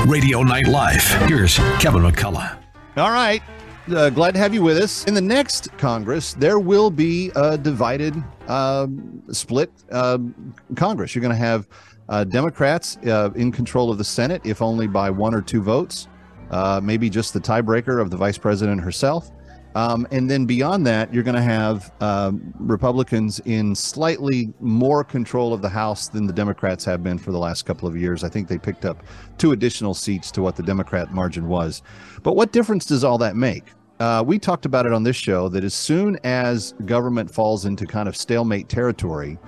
Radio 0.07 0.45
Night 0.45 0.69
Live. 0.69 1.03
Here's 1.29 1.57
Kevin 1.81 2.03
McCullough. 2.03 2.57
All 2.97 3.11
right. 3.11 3.43
Uh, 3.91 4.09
glad 4.09 4.35
to 4.35 4.39
have 4.39 4.55
you 4.55 4.63
with 4.63 4.79
us. 4.79 5.05
In 5.05 5.15
the 5.15 5.21
next 5.21 5.77
Congress, 5.79 6.35
there 6.35 6.61
will 6.61 6.91
be 6.91 7.33
a 7.35 7.59
divided, 7.59 8.15
um, 8.47 9.21
split 9.33 9.73
um, 9.91 10.55
Congress. 10.77 11.15
You're 11.15 11.23
going 11.23 11.35
to 11.35 11.37
have 11.37 11.67
uh, 12.09 12.23
Democrats 12.23 12.99
uh, 12.99 13.31
in 13.35 13.51
control 13.51 13.91
of 13.91 13.99
the 13.99 14.05
Senate, 14.05 14.43
if 14.45 14.63
only 14.63 14.87
by 14.87 15.11
one 15.11 15.35
or 15.35 15.43
two 15.43 15.61
votes, 15.61 16.07
uh, 16.53 16.81
maybe 16.81 17.11
just 17.11 17.35
the 17.35 17.41
tiebreaker 17.41 18.01
of 18.01 18.11
the 18.11 18.17
vice 18.17 18.39
president 18.39 18.81
herself. 18.81 19.33
Um, 19.77 20.09
and 20.11 20.31
then 20.31 20.47
beyond 20.47 20.87
that, 20.87 21.13
you're 21.13 21.23
going 21.23 21.37
to 21.37 21.43
have 21.43 21.93
um, 22.01 22.55
Republicans 22.59 23.41
in 23.41 23.75
slightly 23.75 24.55
more 24.59 25.05
control 25.05 25.53
of 25.53 25.61
the 25.61 25.69
House 25.69 26.09
than 26.09 26.27
the 26.27 26.33
Democrats 26.33 26.83
have 26.87 27.05
been 27.05 27.19
for 27.19 27.31
the 27.31 27.39
last 27.39 27.67
couple 27.67 27.87
of 27.87 27.95
years. 27.95 28.25
I 28.25 28.31
think 28.31 28.49
they 28.49 28.57
picked 28.57 28.87
up 28.87 29.03
two 29.37 29.53
additional 29.53 29.93
seats 29.93 30.31
to 30.31 30.41
what 30.41 30.57
the 30.57 30.63
Democrat 30.63 31.13
margin 31.13 31.47
was. 31.47 31.83
But 32.23 32.37
what 32.37 32.53
difference 32.53 32.87
does 32.87 33.05
all 33.05 33.19
that 33.19 33.37
make? 33.37 33.65
Uh, 34.01 34.25
we 34.27 34.39
talked 34.39 34.65
about 34.65 34.87
it 34.87 34.95
on 34.95 35.03
this 35.03 35.17
show 35.17 35.51
that 35.51 35.63
as 35.63 35.75
soon 35.75 36.19
as 36.25 36.73
government 36.87 37.31
falls 37.31 37.67
into 37.67 37.85
kind 37.85 38.09
of 38.09 38.17
stalemate 38.17 38.71
territory, 38.71 39.39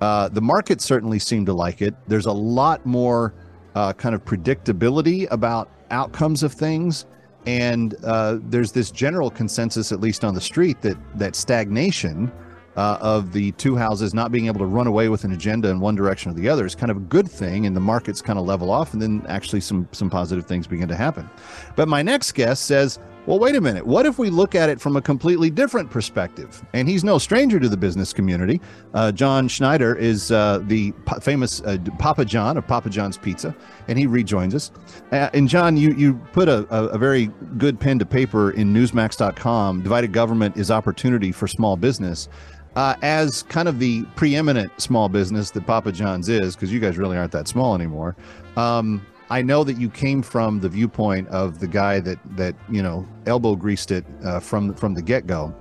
uh, 0.00 0.28
the 0.28 0.42
market 0.42 0.80
certainly 0.80 1.20
seem 1.20 1.46
to 1.46 1.52
like 1.52 1.82
it. 1.82 1.94
There's 2.08 2.26
a 2.26 2.32
lot 2.32 2.84
more 2.84 3.32
uh, 3.76 3.92
kind 3.92 4.16
of 4.16 4.24
predictability 4.24 5.30
about 5.30 5.70
outcomes 5.92 6.42
of 6.42 6.52
things 6.52 7.06
and 7.48 7.94
uh, 8.04 8.38
there's 8.42 8.72
this 8.72 8.90
general 8.90 9.30
consensus, 9.30 9.90
at 9.90 10.00
least 10.00 10.22
on 10.22 10.34
the 10.34 10.40
street, 10.40 10.82
that 10.82 10.98
that 11.18 11.34
stagnation 11.34 12.30
uh, 12.76 12.98
of 13.00 13.32
the 13.32 13.52
two 13.52 13.74
houses 13.74 14.12
not 14.12 14.30
being 14.30 14.48
able 14.48 14.58
to 14.58 14.66
run 14.66 14.86
away 14.86 15.08
with 15.08 15.24
an 15.24 15.32
agenda 15.32 15.70
in 15.70 15.80
one 15.80 15.94
direction 15.94 16.30
or 16.30 16.34
the 16.34 16.46
other 16.46 16.66
is 16.66 16.74
kind 16.74 16.90
of 16.90 16.98
a 16.98 17.06
good 17.08 17.26
thing, 17.26 17.64
and 17.64 17.74
the 17.74 17.80
markets 17.80 18.20
kind 18.20 18.38
of 18.38 18.44
level 18.44 18.70
off, 18.70 18.92
and 18.92 19.00
then 19.00 19.24
actually 19.28 19.62
some 19.62 19.88
some 19.92 20.10
positive 20.10 20.44
things 20.44 20.66
begin 20.66 20.88
to 20.88 20.94
happen. 20.94 21.28
But 21.74 21.88
my 21.88 22.02
next 22.02 22.32
guest 22.32 22.66
says, 22.66 22.98
well, 23.28 23.38
wait 23.38 23.54
a 23.56 23.60
minute. 23.60 23.86
What 23.86 24.06
if 24.06 24.18
we 24.18 24.30
look 24.30 24.54
at 24.54 24.70
it 24.70 24.80
from 24.80 24.96
a 24.96 25.02
completely 25.02 25.50
different 25.50 25.90
perspective? 25.90 26.64
And 26.72 26.88
he's 26.88 27.04
no 27.04 27.18
stranger 27.18 27.60
to 27.60 27.68
the 27.68 27.76
business 27.76 28.10
community. 28.10 28.58
Uh, 28.94 29.12
John 29.12 29.48
Schnatter 29.48 29.98
is 29.98 30.32
uh, 30.32 30.60
the 30.62 30.92
p- 30.92 31.20
famous 31.20 31.60
uh, 31.60 31.76
Papa 31.98 32.24
John 32.24 32.56
of 32.56 32.66
Papa 32.66 32.88
John's 32.88 33.18
Pizza, 33.18 33.54
and 33.86 33.98
he 33.98 34.06
rejoins 34.06 34.54
us. 34.54 34.72
Uh, 35.12 35.28
and 35.34 35.46
John, 35.46 35.76
you 35.76 35.92
you 35.92 36.14
put 36.32 36.48
a, 36.48 36.66
a, 36.74 36.86
a 36.86 36.98
very 36.98 37.26
good 37.58 37.78
pen 37.78 37.98
to 37.98 38.06
paper 38.06 38.52
in 38.52 38.72
Newsmax.com. 38.72 39.82
Divided 39.82 40.10
government 40.10 40.56
is 40.56 40.70
opportunity 40.70 41.30
for 41.30 41.46
small 41.46 41.76
business. 41.76 42.30
Uh, 42.76 42.94
as 43.02 43.42
kind 43.42 43.68
of 43.68 43.78
the 43.78 44.04
preeminent 44.16 44.72
small 44.80 45.10
business 45.10 45.50
that 45.50 45.66
Papa 45.66 45.92
John's 45.92 46.30
is, 46.30 46.56
because 46.56 46.72
you 46.72 46.80
guys 46.80 46.96
really 46.96 47.18
aren't 47.18 47.32
that 47.32 47.46
small 47.46 47.74
anymore. 47.74 48.16
Um, 48.56 49.04
I 49.30 49.42
know 49.42 49.62
that 49.64 49.78
you 49.78 49.90
came 49.90 50.22
from 50.22 50.60
the 50.60 50.68
viewpoint 50.68 51.28
of 51.28 51.60
the 51.60 51.68
guy 51.68 52.00
that 52.00 52.18
that 52.36 52.54
you 52.70 52.82
know 52.82 53.06
elbow 53.26 53.56
greased 53.56 53.90
it 53.90 54.04
uh, 54.24 54.40
from 54.40 54.74
from 54.74 54.94
the 54.94 55.02
get 55.02 55.26
go. 55.26 55.54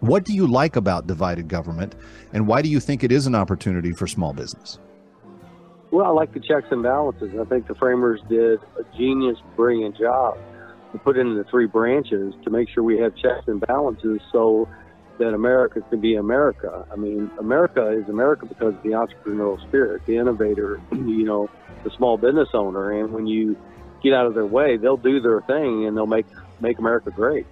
What 0.00 0.24
do 0.24 0.34
you 0.34 0.46
like 0.46 0.76
about 0.76 1.06
divided 1.06 1.48
government, 1.48 1.94
and 2.32 2.46
why 2.46 2.60
do 2.60 2.68
you 2.68 2.80
think 2.80 3.04
it 3.04 3.12
is 3.12 3.26
an 3.26 3.34
opportunity 3.34 3.92
for 3.92 4.06
small 4.06 4.32
business? 4.32 4.78
Well, 5.90 6.06
I 6.06 6.10
like 6.10 6.32
the 6.32 6.40
checks 6.40 6.66
and 6.70 6.82
balances. 6.82 7.32
I 7.38 7.44
think 7.44 7.66
the 7.66 7.74
framers 7.74 8.20
did 8.28 8.60
a 8.78 8.96
genius, 8.96 9.38
brilliant 9.56 9.96
job 9.96 10.38
to 10.92 10.98
put 10.98 11.18
in 11.18 11.34
the 11.34 11.44
three 11.44 11.66
branches 11.66 12.34
to 12.44 12.50
make 12.50 12.68
sure 12.68 12.82
we 12.82 12.98
have 12.98 13.14
checks 13.16 13.46
and 13.46 13.60
balances 13.60 14.20
so 14.32 14.68
that 15.18 15.34
America 15.34 15.80
can 15.90 16.00
be 16.00 16.16
America. 16.16 16.86
I 16.90 16.96
mean, 16.96 17.30
America 17.38 17.90
is 17.90 18.08
America 18.08 18.46
because 18.46 18.74
of 18.74 18.82
the 18.82 18.90
entrepreneurial 18.90 19.60
spirit, 19.68 20.02
the 20.06 20.16
innovator, 20.16 20.80
you 20.92 21.24
know, 21.24 21.48
the 21.84 21.90
small 21.90 22.16
business 22.16 22.48
owner. 22.54 22.92
And 22.92 23.12
when 23.12 23.26
you 23.26 23.56
get 24.02 24.12
out 24.12 24.26
of 24.26 24.34
their 24.34 24.46
way, 24.46 24.76
they'll 24.76 24.96
do 24.96 25.20
their 25.20 25.40
thing 25.42 25.86
and 25.86 25.96
they'll 25.96 26.06
make 26.06 26.26
make 26.60 26.78
America 26.78 27.10
great. 27.10 27.46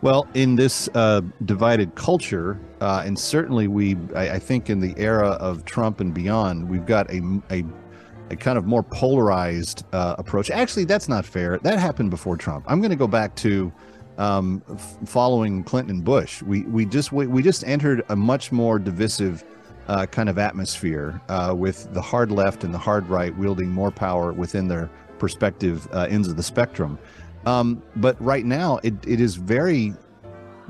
Well, 0.00 0.28
in 0.34 0.54
this 0.54 0.88
uh, 0.94 1.22
divided 1.44 1.96
culture, 1.96 2.60
uh, 2.80 3.02
and 3.04 3.18
certainly 3.18 3.66
we, 3.66 3.96
I, 4.14 4.30
I 4.34 4.38
think, 4.38 4.70
in 4.70 4.78
the 4.78 4.94
era 4.96 5.30
of 5.30 5.64
Trump 5.64 6.00
and 6.00 6.14
beyond, 6.14 6.68
we've 6.68 6.86
got 6.86 7.10
a 7.10 7.20
a, 7.50 7.64
a 8.30 8.36
kind 8.36 8.58
of 8.58 8.64
more 8.64 8.84
polarized 8.84 9.84
uh, 9.92 10.14
approach. 10.18 10.50
Actually, 10.50 10.84
that's 10.84 11.08
not 11.08 11.24
fair. 11.24 11.58
That 11.58 11.80
happened 11.80 12.10
before 12.10 12.36
Trump. 12.36 12.64
I'm 12.68 12.80
going 12.80 12.90
to 12.90 12.96
go 12.96 13.08
back 13.08 13.34
to 13.36 13.72
um, 14.18 14.62
f- 14.72 14.98
following 15.04 15.64
Clinton 15.64 15.96
and 15.96 16.04
Bush. 16.04 16.42
We 16.42 16.62
we 16.62 16.84
just 16.84 17.10
we, 17.10 17.26
we 17.26 17.42
just 17.42 17.66
entered 17.66 18.04
a 18.08 18.14
much 18.14 18.52
more 18.52 18.78
divisive. 18.78 19.44
Uh, 19.88 20.04
kind 20.04 20.28
of 20.28 20.36
atmosphere 20.36 21.18
uh, 21.30 21.54
with 21.56 21.90
the 21.94 22.02
hard 22.02 22.30
left 22.30 22.62
and 22.62 22.74
the 22.74 22.78
hard 22.78 23.08
right 23.08 23.34
wielding 23.38 23.70
more 23.70 23.90
power 23.90 24.34
within 24.34 24.68
their 24.68 24.90
perspective 25.18 25.88
uh, 25.92 26.06
ends 26.10 26.28
of 26.28 26.36
the 26.36 26.42
spectrum. 26.42 26.98
Um, 27.46 27.82
but 27.96 28.20
right 28.22 28.44
now, 28.44 28.80
it, 28.82 28.94
it 29.06 29.18
is 29.18 29.36
very 29.36 29.94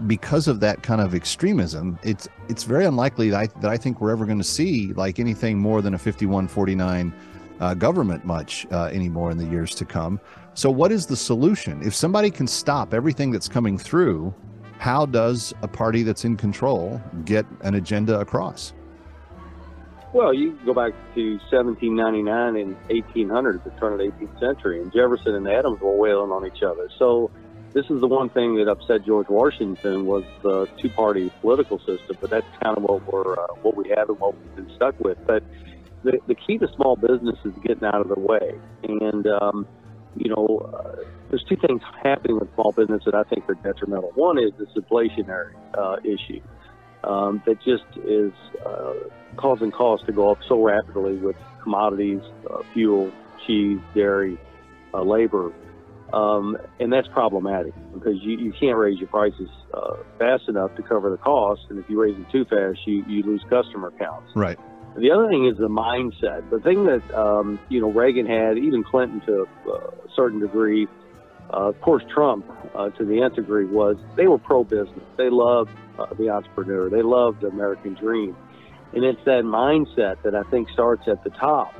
because 0.06 0.46
of 0.46 0.60
that 0.60 0.82
kind 0.82 1.00
of 1.00 1.14
extremism. 1.14 1.98
It's 2.02 2.28
it's 2.48 2.62
very 2.62 2.84
unlikely 2.84 3.30
that 3.30 3.40
I, 3.40 3.46
that 3.60 3.70
I 3.70 3.76
think 3.76 4.00
we're 4.00 4.12
ever 4.12 4.26
going 4.26 4.38
to 4.38 4.44
see 4.44 4.92
like 4.92 5.18
anything 5.18 5.58
more 5.58 5.82
than 5.82 5.94
a 5.94 5.98
51-49 5.98 7.12
uh, 7.60 7.74
government 7.74 8.24
much 8.24 8.66
uh, 8.70 8.84
anymore 8.84 9.30
in 9.30 9.38
the 9.38 9.46
years 9.46 9.74
to 9.76 9.84
come. 9.84 10.20
So, 10.54 10.70
what 10.70 10.92
is 10.92 11.06
the 11.06 11.16
solution? 11.16 11.82
If 11.82 11.94
somebody 11.94 12.30
can 12.30 12.46
stop 12.46 12.94
everything 12.94 13.30
that's 13.30 13.48
coming 13.48 13.78
through, 13.78 14.34
how 14.78 15.06
does 15.06 15.52
a 15.62 15.68
party 15.68 16.02
that's 16.02 16.24
in 16.24 16.36
control 16.36 17.00
get 17.24 17.44
an 17.62 17.74
agenda 17.74 18.20
across? 18.20 18.72
Well, 20.12 20.32
you 20.32 20.58
go 20.64 20.72
back 20.72 20.92
to 21.14 21.38
1799 21.50 22.56
and 22.56 22.76
1800, 22.88 23.64
the 23.64 23.70
turn 23.72 23.92
of 23.92 23.98
the 23.98 24.04
18th 24.04 24.40
century, 24.40 24.80
and 24.80 24.92
Jefferson 24.92 25.34
and 25.34 25.46
Adams 25.46 25.80
were 25.80 25.96
wailing 25.96 26.30
on 26.30 26.46
each 26.46 26.62
other. 26.62 26.88
So, 26.98 27.30
this 27.74 27.84
is 27.90 28.00
the 28.00 28.06
one 28.06 28.30
thing 28.30 28.56
that 28.56 28.66
upset 28.66 29.04
George 29.04 29.28
Washington 29.28 30.06
was 30.06 30.24
the 30.42 30.66
two-party 30.80 31.30
political 31.42 31.78
system. 31.78 32.16
But 32.18 32.30
that's 32.30 32.46
kind 32.62 32.78
of 32.78 32.82
what 32.82 33.12
we're 33.12 33.34
uh, 33.34 33.54
what 33.60 33.76
we 33.76 33.90
have 33.90 34.08
and 34.08 34.18
what 34.18 34.34
we've 34.40 34.56
been 34.56 34.74
stuck 34.74 34.98
with. 35.00 35.18
But 35.26 35.42
the 36.02 36.18
the 36.26 36.34
key 36.34 36.56
to 36.58 36.68
small 36.74 36.96
business 36.96 37.36
is 37.44 37.52
getting 37.62 37.84
out 37.84 38.00
of 38.00 38.08
the 38.08 38.18
way, 38.18 38.58
and 38.82 39.26
um, 39.26 39.66
you 40.16 40.30
know, 40.30 40.70
uh, 40.74 41.02
there's 41.30 41.44
two 41.44 41.56
things 41.56 41.82
happening 42.02 42.38
with 42.38 42.52
small 42.54 42.72
business 42.72 43.02
that 43.04 43.14
I 43.14 43.22
think 43.24 43.48
are 43.48 43.54
detrimental. 43.54 44.12
One 44.14 44.38
is 44.38 44.52
this 44.58 44.68
inflationary 44.76 45.52
uh, 45.76 45.96
issue. 46.02 46.40
Um, 47.04 47.42
that 47.46 47.60
just 47.62 47.84
is 48.04 48.32
uh, 48.64 48.94
causing 49.36 49.70
costs 49.70 50.06
to 50.06 50.12
go 50.12 50.30
up 50.30 50.38
so 50.48 50.62
rapidly 50.62 51.16
with 51.16 51.36
commodities, 51.62 52.20
uh, 52.50 52.62
fuel, 52.72 53.12
cheese, 53.46 53.80
dairy, 53.94 54.38
uh, 54.94 55.02
labor. 55.02 55.52
Um, 56.12 56.56
and 56.80 56.90
that's 56.92 57.08
problematic 57.08 57.74
because 57.92 58.16
you, 58.22 58.38
you 58.38 58.52
can't 58.58 58.76
raise 58.78 58.98
your 58.98 59.08
prices 59.08 59.50
uh, 59.74 59.96
fast 60.18 60.48
enough 60.48 60.74
to 60.76 60.82
cover 60.82 61.10
the 61.10 61.18
cost. 61.18 61.62
And 61.68 61.78
if 61.78 61.88
you 61.90 62.00
raise 62.00 62.14
them 62.14 62.26
too 62.32 62.44
fast, 62.46 62.78
you, 62.86 63.04
you 63.06 63.22
lose 63.22 63.44
customer 63.50 63.92
counts. 63.98 64.30
Right. 64.34 64.58
The 64.96 65.10
other 65.10 65.28
thing 65.28 65.46
is 65.46 65.58
the 65.58 65.68
mindset. 65.68 66.48
The 66.50 66.60
thing 66.60 66.84
that 66.86 67.02
um, 67.14 67.60
you 67.68 67.80
know 67.80 67.92
Reagan 67.92 68.26
had, 68.26 68.58
even 68.58 68.82
Clinton 68.82 69.20
to 69.26 69.46
a 69.70 69.92
certain 70.16 70.40
degree, 70.40 70.88
uh, 71.52 71.68
of 71.68 71.80
course 71.80 72.02
Trump 72.12 72.46
uh, 72.74 72.90
to 72.90 73.04
the 73.04 73.22
nth 73.22 73.36
degree, 73.36 73.64
was 73.64 73.96
they 74.16 74.26
were 74.26 74.38
pro-business. 74.38 75.04
They 75.16 75.30
loved 75.30 75.70
uh, 75.98 76.06
the 76.14 76.30
entrepreneur. 76.30 76.88
They 76.88 77.02
loved 77.02 77.40
the 77.42 77.48
American 77.48 77.94
dream, 77.94 78.36
and 78.92 79.04
it's 79.04 79.24
that 79.24 79.44
mindset 79.44 80.22
that 80.22 80.34
I 80.34 80.42
think 80.44 80.68
starts 80.70 81.08
at 81.08 81.24
the 81.24 81.30
top. 81.30 81.74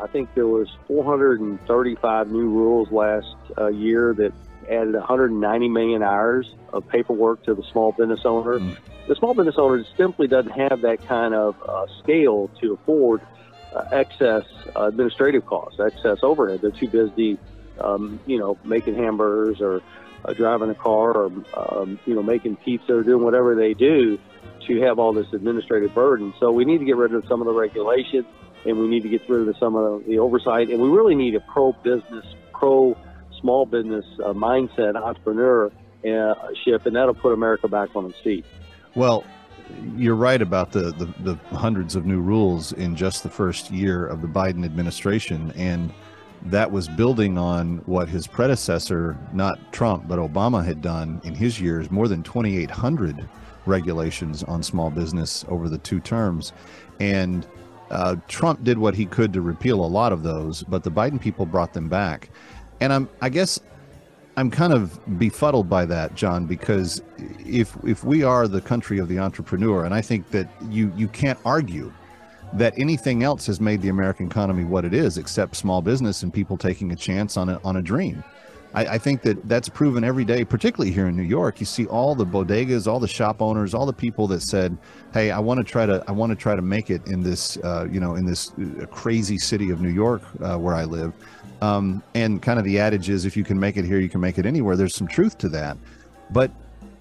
I 0.00 0.06
think 0.08 0.34
there 0.34 0.46
was 0.46 0.68
435 0.88 2.30
new 2.30 2.48
rules 2.48 2.90
last 2.90 3.36
uh, 3.56 3.68
year 3.68 4.14
that 4.14 4.32
added 4.68 4.94
190 4.94 5.68
million 5.68 6.02
hours 6.02 6.54
of 6.72 6.88
paperwork 6.88 7.44
to 7.44 7.54
the 7.54 7.62
small 7.64 7.92
business 7.92 8.20
owner. 8.24 8.58
Mm 8.58 8.76
the 9.08 9.16
small 9.16 9.34
business 9.34 9.56
owner 9.58 9.84
simply 9.96 10.26
doesn't 10.28 10.52
have 10.52 10.82
that 10.82 11.06
kind 11.06 11.34
of 11.34 11.56
uh, 11.68 11.86
scale 12.02 12.50
to 12.60 12.74
afford 12.74 13.20
uh, 13.74 13.84
excess 13.92 14.44
uh, 14.76 14.84
administrative 14.84 15.44
costs, 15.46 15.80
excess 15.80 16.18
overhead. 16.22 16.60
They're 16.60 16.70
too 16.70 16.88
busy, 16.88 17.38
um, 17.80 18.20
you 18.26 18.38
know, 18.38 18.58
making 18.64 18.94
hamburgers 18.94 19.60
or 19.60 19.82
uh, 20.24 20.32
driving 20.32 20.70
a 20.70 20.74
car 20.74 21.12
or, 21.12 21.26
um, 21.56 21.98
you 22.06 22.14
know, 22.14 22.22
making 22.22 22.56
pizza 22.56 22.94
or 22.94 23.02
doing 23.02 23.24
whatever 23.24 23.54
they 23.54 23.74
do 23.74 24.18
to 24.66 24.80
have 24.80 24.98
all 24.98 25.12
this 25.12 25.26
administrative 25.32 25.94
burden. 25.94 26.32
So 26.38 26.52
we 26.52 26.64
need 26.64 26.78
to 26.78 26.84
get 26.84 26.96
rid 26.96 27.14
of 27.14 27.24
some 27.26 27.40
of 27.40 27.46
the 27.46 27.52
regulations 27.52 28.26
and 28.64 28.78
we 28.78 28.86
need 28.86 29.02
to 29.02 29.08
get 29.08 29.28
rid 29.28 29.48
of 29.48 29.56
some 29.58 29.74
of 29.74 30.04
the 30.06 30.18
oversight. 30.18 30.70
And 30.70 30.80
we 30.80 30.88
really 30.88 31.14
need 31.14 31.34
a 31.34 31.40
pro 31.40 31.72
business, 31.72 32.24
pro 32.52 32.96
small 33.40 33.66
business 33.66 34.04
uh, 34.24 34.32
mindset, 34.32 34.94
entrepreneurship, 34.94 36.86
and 36.86 36.96
that'll 36.96 37.14
put 37.14 37.32
America 37.32 37.68
back 37.68 37.94
on 37.96 38.06
its 38.06 38.18
feet. 38.20 38.44
Well, 38.94 39.24
you're 39.96 40.14
right 40.14 40.40
about 40.40 40.72
the, 40.72 40.92
the, 40.92 41.06
the, 41.20 41.56
hundreds 41.56 41.96
of 41.96 42.04
new 42.04 42.20
rules 42.20 42.72
in 42.72 42.94
just 42.94 43.22
the 43.22 43.30
first 43.30 43.70
year 43.70 44.06
of 44.06 44.20
the 44.20 44.28
Biden 44.28 44.64
administration. 44.64 45.52
And 45.56 45.92
that 46.46 46.70
was 46.70 46.88
building 46.88 47.38
on 47.38 47.78
what 47.86 48.08
his 48.08 48.26
predecessor, 48.26 49.16
not 49.32 49.72
Trump, 49.72 50.08
but 50.08 50.18
Obama 50.18 50.64
had 50.64 50.82
done 50.82 51.20
in 51.24 51.34
his 51.34 51.60
years, 51.60 51.90
more 51.90 52.08
than 52.08 52.22
2,800 52.22 53.28
regulations 53.66 54.42
on 54.44 54.62
small 54.62 54.90
business 54.90 55.44
over 55.48 55.68
the 55.68 55.78
two 55.78 56.00
terms. 56.00 56.52
And 56.98 57.46
uh, 57.90 58.16
Trump 58.26 58.64
did 58.64 58.78
what 58.78 58.94
he 58.94 59.06
could 59.06 59.32
to 59.34 59.40
repeal 59.40 59.84
a 59.84 59.86
lot 59.86 60.12
of 60.12 60.22
those, 60.22 60.62
but 60.64 60.82
the 60.82 60.90
Biden 60.90 61.20
people 61.20 61.46
brought 61.46 61.72
them 61.72 61.88
back. 61.88 62.30
And 62.80 62.92
I'm, 62.92 63.08
I 63.20 63.28
guess 63.28 63.60
I'm 64.36 64.50
kind 64.50 64.72
of 64.72 64.98
befuddled 65.18 65.68
by 65.68 65.84
that, 65.86 66.14
John, 66.14 66.46
because 66.46 67.02
if 67.46 67.76
if 67.84 68.02
we 68.02 68.24
are 68.24 68.48
the 68.48 68.60
country 68.60 68.98
of 68.98 69.08
the 69.08 69.18
entrepreneur, 69.18 69.84
and 69.84 69.94
I 69.94 70.00
think 70.00 70.30
that 70.30 70.48
you 70.70 70.92
you 70.96 71.06
can't 71.08 71.38
argue 71.44 71.92
that 72.54 72.74
anything 72.76 73.22
else 73.22 73.46
has 73.46 73.60
made 73.60 73.80
the 73.82 73.88
American 73.88 74.26
economy 74.26 74.64
what 74.64 74.84
it 74.84 74.94
is, 74.94 75.18
except 75.18 75.56
small 75.56 75.80
business 75.80 76.22
and 76.22 76.32
people 76.32 76.56
taking 76.56 76.92
a 76.92 76.96
chance 76.96 77.36
on 77.36 77.48
a 77.48 77.60
on 77.64 77.76
a 77.76 77.82
dream. 77.82 78.22
I, 78.74 78.86
I 78.86 78.98
think 78.98 79.22
that 79.22 79.48
that's 79.48 79.68
proven 79.68 80.04
every 80.04 80.24
day, 80.24 80.44
particularly 80.44 80.92
here 80.92 81.06
in 81.06 81.16
New 81.16 81.22
York. 81.22 81.60
You 81.60 81.66
see 81.66 81.86
all 81.86 82.14
the 82.14 82.26
bodegas, 82.26 82.86
all 82.86 83.00
the 83.00 83.08
shop 83.08 83.42
owners, 83.42 83.74
all 83.74 83.86
the 83.86 83.92
people 83.92 84.26
that 84.28 84.42
said, 84.42 84.76
"Hey, 85.12 85.30
I 85.30 85.38
want 85.38 85.58
to 85.58 85.64
try 85.64 85.86
to 85.86 86.02
I 86.08 86.12
want 86.12 86.30
to 86.30 86.36
try 86.36 86.56
to 86.56 86.62
make 86.62 86.90
it 86.90 87.06
in 87.06 87.22
this 87.22 87.56
uh, 87.58 87.86
you 87.90 88.00
know 88.00 88.14
in 88.14 88.26
this 88.26 88.52
uh, 88.52 88.86
crazy 88.86 89.38
city 89.38 89.70
of 89.70 89.80
New 89.80 89.90
York 89.90 90.22
uh, 90.42 90.56
where 90.56 90.74
I 90.74 90.84
live." 90.84 91.12
Um, 91.60 92.02
and 92.14 92.42
kind 92.42 92.58
of 92.58 92.64
the 92.64 92.80
adage 92.80 93.08
is 93.08 93.24
if 93.24 93.36
you 93.36 93.44
can 93.44 93.58
make 93.58 93.76
it 93.76 93.84
here, 93.84 94.00
you 94.00 94.08
can 94.08 94.20
make 94.20 94.38
it 94.38 94.46
anywhere. 94.46 94.76
There's 94.76 94.96
some 94.96 95.06
truth 95.06 95.38
to 95.38 95.48
that. 95.50 95.76
But 96.30 96.50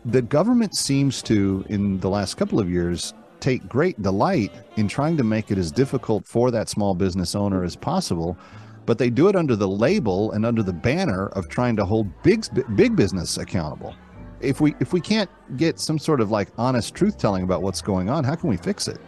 the 0.05 0.21
government 0.21 0.75
seems 0.75 1.21
to, 1.23 1.65
in 1.69 1.99
the 1.99 2.09
last 2.09 2.35
couple 2.35 2.59
of 2.59 2.69
years, 2.69 3.13
take 3.41 3.67
great 3.67 4.01
delight 4.01 4.53
in 4.77 4.87
trying 4.87 5.17
to 5.17 5.23
make 5.23 5.51
it 5.51 5.57
as 5.57 5.71
difficult 5.71 6.25
for 6.25 6.51
that 6.51 6.69
small 6.69 6.93
business 6.93 7.35
owner 7.35 7.63
as 7.63 7.75
possible. 7.75 8.37
But 8.85 8.97
they 8.97 9.09
do 9.09 9.27
it 9.27 9.35
under 9.35 9.55
the 9.55 9.67
label 9.67 10.31
and 10.31 10.45
under 10.45 10.63
the 10.63 10.73
banner 10.73 11.27
of 11.29 11.49
trying 11.49 11.75
to 11.75 11.85
hold 11.85 12.07
big 12.23 12.45
big 12.75 12.95
business 12.95 13.37
accountable. 13.37 13.95
If 14.39 14.61
we 14.61 14.75
if 14.79 14.93
we 14.93 15.01
can't 15.01 15.29
get 15.57 15.79
some 15.79 15.99
sort 15.99 16.21
of 16.21 16.31
like 16.31 16.49
honest 16.57 16.95
truth 16.95 17.17
telling 17.17 17.43
about 17.43 17.61
what's 17.61 17.81
going 17.81 18.09
on, 18.09 18.23
how 18.23 18.35
can 18.35 18.49
we 18.49 18.57
fix 18.57 18.87
it? 18.87 18.99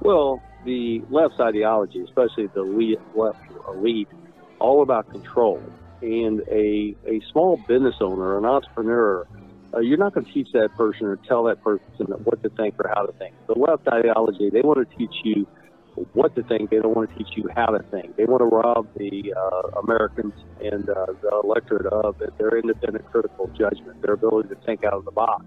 Well, 0.00 0.42
the 0.64 1.02
left's 1.10 1.40
ideology, 1.40 2.02
especially 2.02 2.48
the 2.48 2.98
left 3.14 3.40
elite, 3.68 4.08
all 4.58 4.82
about 4.82 5.10
control. 5.10 5.62
And 6.02 6.40
a, 6.50 6.94
a 7.06 7.20
small 7.32 7.56
business 7.66 7.94
owner, 8.00 8.36
an 8.36 8.44
entrepreneur, 8.44 9.26
uh, 9.74 9.80
you're 9.80 9.98
not 9.98 10.14
going 10.14 10.26
to 10.26 10.32
teach 10.32 10.48
that 10.52 10.70
person 10.76 11.06
or 11.06 11.16
tell 11.28 11.44
that 11.44 11.62
person 11.62 12.06
what 12.24 12.42
to 12.42 12.48
think 12.50 12.74
or 12.78 12.90
how 12.94 13.04
to 13.04 13.12
think. 13.14 13.34
The 13.46 13.58
left 13.58 13.88
ideology, 13.88 14.50
they 14.50 14.60
want 14.60 14.88
to 14.88 14.96
teach 14.96 15.14
you 15.24 15.46
what 16.12 16.34
to 16.36 16.42
think. 16.44 16.70
They 16.70 16.78
don't 16.78 16.94
want 16.94 17.10
to 17.10 17.16
teach 17.16 17.36
you 17.36 17.48
how 17.54 17.66
to 17.66 17.82
think. 17.90 18.16
They 18.16 18.24
want 18.24 18.40
to 18.40 18.46
rob 18.46 18.88
the 18.96 19.34
uh, 19.34 19.80
Americans 19.80 20.34
and 20.60 20.88
uh, 20.88 21.06
the 21.22 21.40
electorate 21.42 21.86
of 21.86 22.16
their 22.38 22.58
independent 22.58 23.04
critical 23.10 23.50
judgment, 23.58 24.02
their 24.02 24.14
ability 24.14 24.48
to 24.50 24.56
think 24.66 24.84
out 24.84 24.94
of 24.94 25.04
the 25.04 25.12
box. 25.12 25.44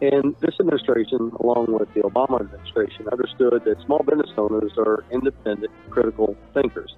And 0.00 0.34
this 0.40 0.54
administration, 0.60 1.30
along 1.40 1.66
with 1.68 1.92
the 1.94 2.00
Obama 2.00 2.40
administration, 2.40 3.06
understood 3.10 3.62
that 3.64 3.76
small 3.86 4.02
business 4.02 4.30
owners 4.36 4.72
are 4.76 5.04
independent, 5.12 5.72
critical 5.90 6.36
thinkers. 6.52 6.94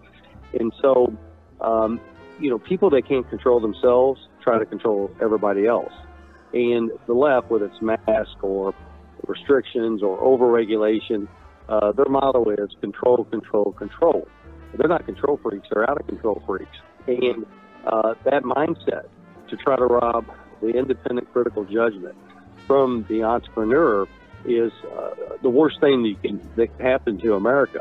And 0.59 0.73
so, 0.81 1.13
um, 1.61 2.01
you 2.41 2.51
know, 2.51 2.59
people 2.59 2.91
that 2.91 3.07
can't 3.07 3.29
control 3.29 3.61
themselves 3.61 4.21
try 4.43 4.59
to 4.59 4.67
control 4.67 5.11
everybody 5.21 5.67
else. 5.67 5.93
And 6.57 6.91
the 7.07 7.13
left, 7.13 7.51
with 7.51 7.63
its 7.63 7.83
mask 7.83 8.43
or 8.43 8.75
restrictions 9.27 10.03
or 10.03 10.17
overregulation, 10.19 11.29
uh, 11.69 11.93
their 11.93 12.07
motto 12.09 12.49
is 12.49 12.71
control, 12.81 13.25
control, 13.25 13.73
control. 13.73 14.27
They're 14.75 14.89
not 14.89 15.05
control 15.05 15.39
freaks; 15.43 15.69
they're 15.71 15.89
out 15.89 16.01
of 16.01 16.07
control 16.07 16.43
freaks. 16.47 16.79
And 17.07 17.45
uh, 17.87 18.15
that 18.25 18.43
mindset 18.45 19.05
to 19.51 19.57
try 19.59 19.77
to 19.77 19.85
rob 19.85 20.25
the 20.63 20.69
independent 20.69 21.31
critical 21.31 21.65
judgment 21.65 22.17
from 22.67 23.05
the 23.11 23.23
entrepreneur 23.23 24.07
is 24.47 24.73
uh, 24.97 25.11
the 25.43 25.51
worst 25.51 25.79
thing 25.81 26.05
that 26.05 26.23
can 26.23 26.41
that 26.57 26.75
can 26.75 26.87
happen 26.87 27.19
to 27.19 27.35
America. 27.35 27.81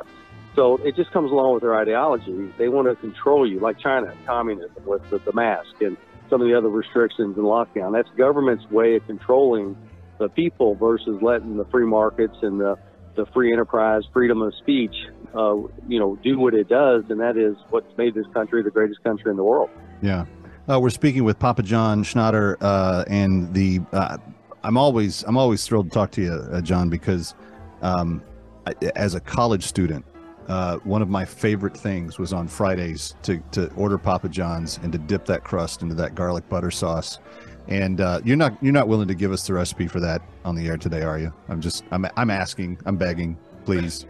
So 0.53 0.77
it 0.83 0.97
just 0.97 1.11
comes 1.11 1.31
along 1.31 1.53
with 1.53 1.63
their 1.63 1.75
ideology. 1.75 2.51
They 2.57 2.67
want 2.67 2.89
to 2.89 2.95
control 2.95 3.49
you, 3.49 3.61
like 3.61 3.79
China, 3.79 4.13
communism 4.25 4.85
with 4.85 5.09
the, 5.09 5.19
the 5.19 5.33
mask 5.33 5.69
and 5.79 5.95
some 6.29 6.41
of 6.41 6.47
the 6.47 6.57
other 6.57 6.69
restrictions 6.69 7.37
and 7.37 7.45
lockdown. 7.45 7.93
That's 7.93 8.09
government's 8.17 8.69
way 8.71 8.95
of 8.95 9.05
controlling 9.05 9.77
the 10.17 10.29
people 10.29 10.75
versus 10.75 11.21
letting 11.21 11.57
the 11.57 11.65
free 11.65 11.85
markets 11.85 12.35
and 12.41 12.59
the, 12.59 12.77
the 13.15 13.25
free 13.27 13.51
enterprise, 13.51 14.03
freedom 14.13 14.41
of 14.41 14.53
speech, 14.55 14.95
uh, 15.35 15.55
you 15.87 15.99
know, 15.99 16.17
do 16.23 16.39
what 16.39 16.53
it 16.53 16.69
does, 16.69 17.03
and 17.09 17.19
that 17.19 17.37
is 17.37 17.55
what's 17.69 17.97
made 17.97 18.13
this 18.13 18.25
country 18.33 18.63
the 18.63 18.71
greatest 18.71 19.03
country 19.03 19.29
in 19.29 19.37
the 19.37 19.43
world. 19.43 19.69
Yeah. 20.01 20.25
Uh, 20.69 20.79
we're 20.79 20.89
speaking 20.89 21.23
with 21.23 21.37
Papa 21.37 21.61
John 21.61 22.03
Schnatter 22.03 22.55
uh, 22.59 23.03
and 23.07 23.53
the 23.53 23.81
uh, 23.93 24.17
I'm 24.63 24.77
always 24.77 25.23
I'm 25.23 25.37
always 25.37 25.65
thrilled 25.65 25.91
to 25.91 25.93
talk 25.93 26.11
to 26.11 26.21
you, 26.21 26.31
uh, 26.31 26.61
John, 26.61 26.89
because 26.89 27.35
um, 27.83 28.23
I, 28.65 28.73
as 28.95 29.13
a 29.13 29.19
college 29.19 29.63
student, 29.63 30.05
uh, 30.47 30.77
one 30.77 31.01
of 31.01 31.09
my 31.09 31.25
favorite 31.25 31.75
things 31.75 32.19
was 32.19 32.33
on 32.33 32.47
Fridays 32.47 33.15
to 33.23 33.39
to 33.51 33.71
order 33.73 33.97
Papa 33.97 34.29
John's 34.29 34.79
and 34.83 34.91
to 34.91 34.97
dip 34.97 35.25
that 35.25 35.43
crust 35.43 35.81
into 35.81 35.95
that 35.95 36.15
garlic 36.15 36.47
butter 36.49 36.71
sauce. 36.71 37.19
And 37.67 37.99
uh, 37.99 38.21
you're 38.23 38.37
not 38.37 38.61
you're 38.61 38.73
not 38.73 38.87
willing 38.87 39.07
to 39.07 39.15
give 39.15 39.31
us 39.31 39.47
the 39.47 39.53
recipe 39.53 39.87
for 39.87 39.99
that 39.99 40.21
on 40.43 40.55
the 40.55 40.67
air 40.67 40.77
today, 40.77 41.01
are 41.01 41.17
you? 41.17 41.33
I'm 41.49 41.61
just 41.61 41.83
I'm 41.91 42.05
I'm 42.15 42.29
asking, 42.29 42.79
I'm 42.85 42.97
begging, 42.97 43.37
please. 43.65 44.05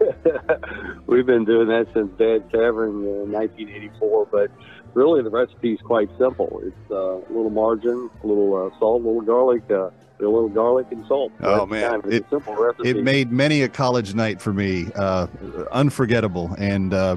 We've 1.06 1.26
been 1.26 1.44
doing 1.44 1.68
that 1.68 1.86
since 1.94 2.10
Bad 2.18 2.50
Tavern 2.50 3.02
in 3.02 3.32
1984, 3.32 4.26
but 4.30 4.50
really 4.92 5.22
the 5.22 5.30
recipe 5.30 5.72
is 5.72 5.80
quite 5.80 6.10
simple. 6.18 6.60
It's 6.62 6.90
uh, 6.90 7.16
a 7.16 7.30
little 7.30 7.50
margarine, 7.50 8.10
a 8.22 8.26
little 8.26 8.66
uh, 8.66 8.78
salt, 8.78 9.02
a 9.02 9.06
little 9.06 9.22
garlic, 9.22 9.70
a 10.20 10.22
little 10.22 10.48
garlic 10.48 10.86
and 10.90 11.06
salt. 11.06 11.32
Oh 11.42 11.66
man, 11.66 12.00
it, 12.06 12.24
it 12.84 13.02
made 13.02 13.30
many 13.30 13.62
a 13.62 13.68
college 13.68 14.14
night 14.14 14.40
for 14.40 14.52
me 14.52 14.86
uh, 14.94 15.26
unforgettable, 15.72 16.54
and 16.58 16.94
uh, 16.94 17.16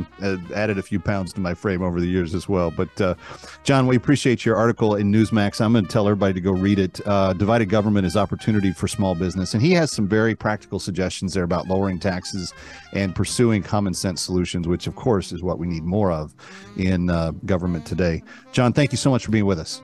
added 0.53 0.77
a 0.77 0.81
few 0.81 0.99
pounds 0.99 1.33
to 1.33 1.39
my 1.39 1.53
frame 1.53 1.81
over 1.81 1.99
the 1.99 2.07
years 2.07 2.35
as 2.35 2.49
well. 2.49 2.71
But 2.71 3.01
uh, 3.01 3.15
John, 3.63 3.87
we 3.87 3.95
appreciate 3.95 4.45
your 4.45 4.55
article 4.55 4.95
in 4.95 5.11
Newsmax. 5.11 5.61
I'm 5.61 5.71
going 5.71 5.85
to 5.85 5.91
tell 5.91 6.07
everybody 6.07 6.33
to 6.33 6.41
go 6.41 6.51
read 6.51 6.79
it. 6.79 6.99
Uh, 7.05 7.33
Divided 7.33 7.69
government 7.69 8.05
is 8.05 8.17
opportunity 8.17 8.73
for 8.73 8.87
small 8.87 9.15
business, 9.15 9.53
and 9.53 9.63
he 9.63 9.71
has 9.73 9.91
some 9.91 10.07
very 10.07 10.35
practical 10.35 10.79
suggestions 10.79 11.33
there 11.33 11.43
about 11.43 11.67
lowering 11.67 11.99
taxes 11.99 12.53
and 12.93 13.15
pursuing 13.15 13.63
common 13.63 13.93
sense 13.93 14.21
solutions, 14.21 14.67
which 14.67 14.87
of 14.87 14.95
course 14.95 15.31
is 15.31 15.41
what 15.41 15.59
we 15.59 15.67
need 15.67 15.83
more 15.83 16.11
of 16.11 16.33
in 16.77 17.09
uh, 17.09 17.31
government 17.45 17.85
today. 17.85 18.21
John, 18.51 18.73
thank 18.73 18.91
you 18.91 18.97
so 18.97 19.09
much 19.09 19.25
for 19.25 19.31
being 19.31 19.45
with 19.45 19.59
us. 19.59 19.81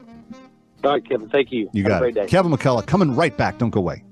All 0.86 0.92
right, 0.92 1.10
Kevin. 1.10 1.30
Thank 1.30 1.52
you. 1.52 1.70
You 1.74 1.84
got 1.84 2.04
it. 2.04 2.28
Kevin 2.28 2.52
McCullough 2.52 2.86
coming 2.86 3.16
right 3.16 3.36
back. 3.36 3.58
Don't 3.58 3.72
go 3.72 3.80
away. 3.80 4.04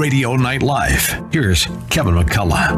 Radio 0.00 0.34
Night 0.34 0.62
Live. 0.62 1.14
Here's 1.30 1.66
Kevin 1.90 2.14
McCullough. 2.14 2.70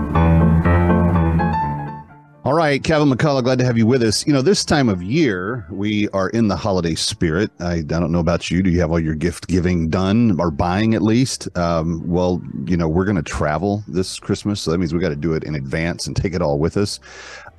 All 2.44 2.52
right, 2.54 2.82
Kevin 2.82 3.08
McCullough, 3.08 3.44
glad 3.44 3.60
to 3.60 3.64
have 3.64 3.78
you 3.78 3.86
with 3.86 4.02
us. 4.02 4.26
You 4.26 4.32
know, 4.32 4.42
this 4.42 4.64
time 4.64 4.88
of 4.88 5.04
year, 5.04 5.64
we 5.70 6.08
are 6.08 6.30
in 6.30 6.48
the 6.48 6.56
holiday 6.56 6.96
spirit. 6.96 7.52
I, 7.60 7.74
I 7.74 7.82
don't 7.82 8.10
know 8.10 8.18
about 8.18 8.50
you. 8.50 8.60
Do 8.60 8.70
you 8.70 8.80
have 8.80 8.90
all 8.90 8.98
your 8.98 9.14
gift 9.14 9.46
giving 9.46 9.88
done 9.88 10.40
or 10.40 10.50
buying 10.50 10.94
at 10.96 11.02
least? 11.02 11.46
Um, 11.56 12.02
well, 12.04 12.42
you 12.64 12.76
know, 12.76 12.88
we're 12.88 13.04
going 13.04 13.14
to 13.14 13.22
travel 13.22 13.84
this 13.86 14.18
Christmas. 14.18 14.60
So 14.60 14.72
that 14.72 14.78
means 14.78 14.92
we 14.92 14.98
got 14.98 15.10
to 15.10 15.16
do 15.16 15.34
it 15.34 15.44
in 15.44 15.54
advance 15.54 16.08
and 16.08 16.16
take 16.16 16.34
it 16.34 16.42
all 16.42 16.58
with 16.58 16.76
us. 16.76 16.98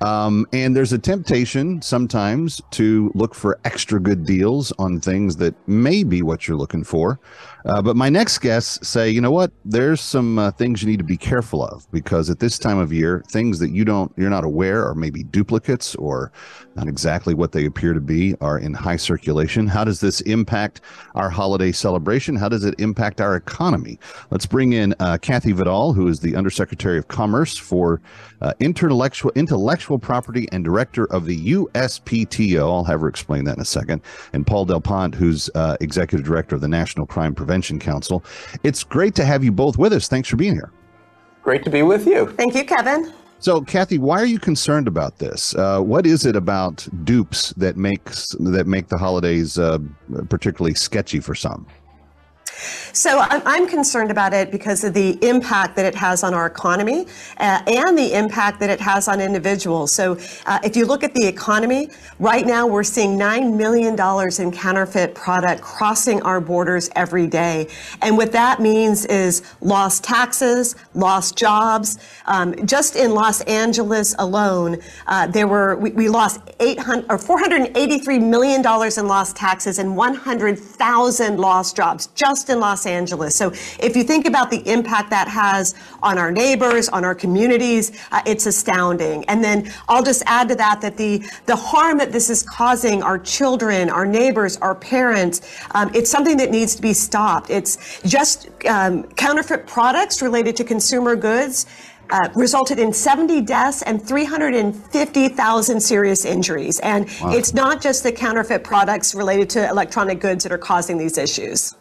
Um, 0.04 0.46
and 0.52 0.76
there's 0.76 0.92
a 0.92 0.98
temptation 0.98 1.80
sometimes 1.80 2.60
to 2.72 3.10
look 3.14 3.34
for 3.34 3.58
extra 3.64 3.98
good 3.98 4.26
deals 4.26 4.70
on 4.78 5.00
things 5.00 5.36
that 5.36 5.54
may 5.66 6.04
be 6.04 6.20
what 6.20 6.46
you're 6.46 6.58
looking 6.58 6.84
for. 6.84 7.18
Uh, 7.64 7.80
but 7.80 7.96
my 7.96 8.10
next 8.10 8.40
guests 8.40 8.86
say, 8.86 9.08
you 9.08 9.22
know 9.22 9.30
what? 9.30 9.50
There's 9.64 10.02
some 10.02 10.38
uh, 10.38 10.50
things 10.50 10.82
you 10.82 10.88
need 10.90 10.98
to 10.98 11.04
be 11.04 11.16
careful 11.16 11.64
of 11.64 11.90
because 11.90 12.28
at 12.28 12.38
this 12.38 12.58
time 12.58 12.76
of 12.76 12.92
year, 12.92 13.24
things 13.30 13.58
that 13.60 13.70
you 13.70 13.86
don't, 13.86 14.12
you're 14.18 14.28
not 14.28 14.44
aware 14.44 14.86
are 14.86 14.94
maybe 14.94 15.22
duplicates 15.22 15.94
or 15.94 16.30
not 16.76 16.86
exactly 16.86 17.32
what 17.32 17.52
they 17.52 17.64
appear 17.64 17.94
to 17.94 18.00
be 18.00 18.34
are 18.42 18.58
in 18.58 18.74
high 18.74 18.96
circulation. 18.96 19.66
How 19.66 19.84
does 19.84 20.00
this 20.00 20.20
impact 20.22 20.82
our 21.14 21.30
holiday 21.30 21.72
celebration? 21.72 22.36
How 22.36 22.50
does 22.50 22.64
it 22.64 22.74
impact 22.78 23.22
our 23.22 23.36
economy? 23.36 23.98
Let's 24.30 24.44
bring 24.44 24.74
in 24.74 24.94
uh, 25.00 25.16
Kathi 25.22 25.54
Vidal, 25.54 25.94
who 25.94 26.08
is 26.08 26.20
the 26.20 26.36
Undersecretary 26.36 26.98
of 26.98 27.08
Commerce 27.08 27.56
for 27.56 28.02
uh, 28.42 28.52
intellectual 28.60 29.93
intellectual 29.94 29.98
property 29.98 30.48
and 30.52 30.64
director 30.64 31.06
of 31.06 31.26
the 31.26 31.52
USPTO. 31.52 32.60
I'll 32.60 32.84
have 32.84 33.00
her 33.00 33.08
explain 33.08 33.44
that 33.44 33.56
in 33.56 33.62
a 33.62 33.64
second. 33.64 34.02
And 34.32 34.46
Paul 34.46 34.66
DelPonte, 34.66 35.14
who's 35.14 35.50
uh, 35.54 35.76
executive 35.80 36.26
director 36.26 36.54
of 36.54 36.60
the 36.60 36.68
National 36.68 37.06
Crime 37.06 37.34
Prevention 37.34 37.78
Council. 37.78 38.24
It's 38.62 38.84
great 38.84 39.14
to 39.16 39.24
have 39.24 39.44
you 39.44 39.52
both 39.52 39.78
with 39.78 39.92
us. 39.92 40.08
Thanks 40.08 40.28
for 40.28 40.36
being 40.36 40.54
here. 40.54 40.70
Great 41.42 41.64
to 41.64 41.70
be 41.70 41.82
with 41.82 42.06
you. 42.06 42.30
Thank 42.32 42.54
you, 42.54 42.64
Kevin. 42.64 43.12
So, 43.38 43.60
Kathi, 43.60 43.98
why 43.98 44.20
are 44.22 44.26
you 44.26 44.38
concerned 44.38 44.88
about 44.88 45.18
this? 45.18 45.54
Uh, 45.54 45.80
what 45.80 46.06
is 46.06 46.24
it 46.24 46.34
about 46.34 46.88
dupes 47.04 47.52
that 47.58 47.76
makes 47.76 48.34
that 48.40 48.66
make 48.66 48.88
the 48.88 48.96
holidays 48.96 49.58
uh, 49.58 49.78
particularly 50.30 50.74
sketchy 50.74 51.20
for 51.20 51.34
some? 51.34 51.66
So 52.92 53.18
I'm 53.28 53.66
concerned 53.66 54.12
about 54.12 54.32
it 54.32 54.52
because 54.52 54.84
of 54.84 54.94
the 54.94 55.18
impact 55.26 55.74
that 55.76 55.84
it 55.84 55.96
has 55.96 56.22
on 56.22 56.32
our 56.32 56.46
economy 56.46 57.06
uh, 57.38 57.60
and 57.66 57.98
the 57.98 58.16
impact 58.16 58.60
that 58.60 58.70
it 58.70 58.80
has 58.80 59.08
on 59.08 59.20
individuals. 59.20 59.92
So 59.92 60.16
uh, 60.46 60.60
if 60.62 60.76
you 60.76 60.86
look 60.86 61.02
at 61.02 61.12
the 61.12 61.26
economy, 61.26 61.90
right 62.20 62.46
now 62.46 62.68
we're 62.68 62.84
seeing 62.84 63.18
$9 63.18 63.56
million 63.56 63.94
in 64.38 64.52
counterfeit 64.52 65.14
product 65.14 65.60
crossing 65.60 66.22
our 66.22 66.40
borders 66.40 66.88
every 66.94 67.26
day. 67.26 67.68
And 68.00 68.16
what 68.16 68.30
that 68.32 68.60
means 68.60 69.06
is 69.06 69.42
lost 69.60 70.04
taxes, 70.04 70.76
lost 70.94 71.36
jobs. 71.36 71.98
Um, 72.26 72.64
just 72.64 72.94
in 72.94 73.10
Los 73.12 73.40
Angeles 73.42 74.14
alone, 74.20 74.78
uh, 75.08 75.26
there 75.26 75.48
were, 75.48 75.74
we, 75.76 75.90
we 75.90 76.08
lost 76.08 76.40
800 76.60 77.06
or 77.10 77.18
$483 77.18 78.22
million 78.22 78.60
in 78.60 79.08
lost 79.08 79.36
taxes 79.36 79.80
and 79.80 79.96
100,000 79.96 81.38
lost 81.38 81.76
jobs 81.76 82.06
just 82.14 82.43
in 82.50 82.60
Los 82.60 82.86
Angeles. 82.86 83.36
So 83.36 83.50
if 83.78 83.96
you 83.96 84.04
think 84.04 84.26
about 84.26 84.50
the 84.50 84.62
impact 84.70 85.10
that 85.10 85.28
has 85.28 85.74
on 86.02 86.18
our 86.18 86.30
neighbors, 86.30 86.88
on 86.88 87.04
our 87.04 87.14
communities, 87.14 87.92
uh, 88.12 88.22
it's 88.26 88.46
astounding. 88.46 89.24
And 89.26 89.42
then 89.42 89.72
I'll 89.88 90.02
just 90.02 90.22
add 90.26 90.48
to 90.48 90.54
that 90.56 90.80
that 90.80 90.96
the, 90.96 91.24
the 91.46 91.56
harm 91.56 91.98
that 91.98 92.12
this 92.12 92.30
is 92.30 92.42
causing 92.42 93.02
our 93.02 93.18
children, 93.18 93.90
our 93.90 94.06
neighbors, 94.06 94.56
our 94.58 94.74
parents, 94.74 95.40
um, 95.72 95.90
it's 95.94 96.10
something 96.10 96.36
that 96.36 96.50
needs 96.50 96.74
to 96.76 96.82
be 96.82 96.92
stopped. 96.92 97.50
It's 97.50 98.00
just 98.02 98.48
um, 98.66 99.04
counterfeit 99.14 99.66
products 99.66 100.22
related 100.22 100.56
to 100.56 100.64
consumer 100.64 101.16
goods. 101.16 101.66
Uh, 102.10 102.28
resulted 102.34 102.78
in 102.78 102.92
70 102.92 103.40
deaths 103.40 103.80
and 103.80 104.06
350,000 104.06 105.80
serious 105.80 106.26
injuries. 106.26 106.78
And 106.80 107.08
wow. 107.22 107.32
it's 107.32 107.54
not 107.54 107.80
just 107.80 108.02
the 108.02 108.12
counterfeit 108.12 108.62
products 108.62 109.14
related 109.14 109.48
to 109.50 109.66
electronic 109.66 110.20
goods 110.20 110.44
that 110.44 110.52
are 110.52 110.58
causing 110.58 110.98
these 110.98 111.16
issues. 111.16 111.74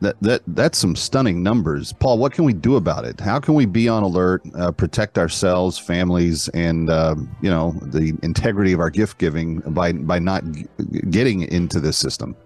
That, 0.00 0.16
that 0.20 0.42
that's 0.48 0.78
some 0.78 0.96
stunning 0.96 1.42
numbers, 1.42 1.92
Paul. 1.92 2.18
What 2.18 2.32
can 2.32 2.44
we 2.44 2.52
do 2.52 2.76
about 2.76 3.04
it? 3.04 3.20
How 3.20 3.38
can 3.40 3.54
we 3.54 3.64
be 3.64 3.88
on 3.88 4.02
alert, 4.02 4.42
uh, 4.54 4.72
protect 4.72 5.18
ourselves, 5.18 5.78
families, 5.78 6.48
and 6.48 6.90
uh, 6.90 7.14
you 7.40 7.50
know 7.50 7.74
the 7.82 8.16
integrity 8.22 8.72
of 8.72 8.80
our 8.80 8.90
gift 8.90 9.18
giving 9.18 9.60
by 9.60 9.92
by 9.92 10.18
not 10.18 10.44
g- 10.50 10.66
getting 11.10 11.42
into 11.42 11.80
this 11.80 11.96
system? 11.96 12.36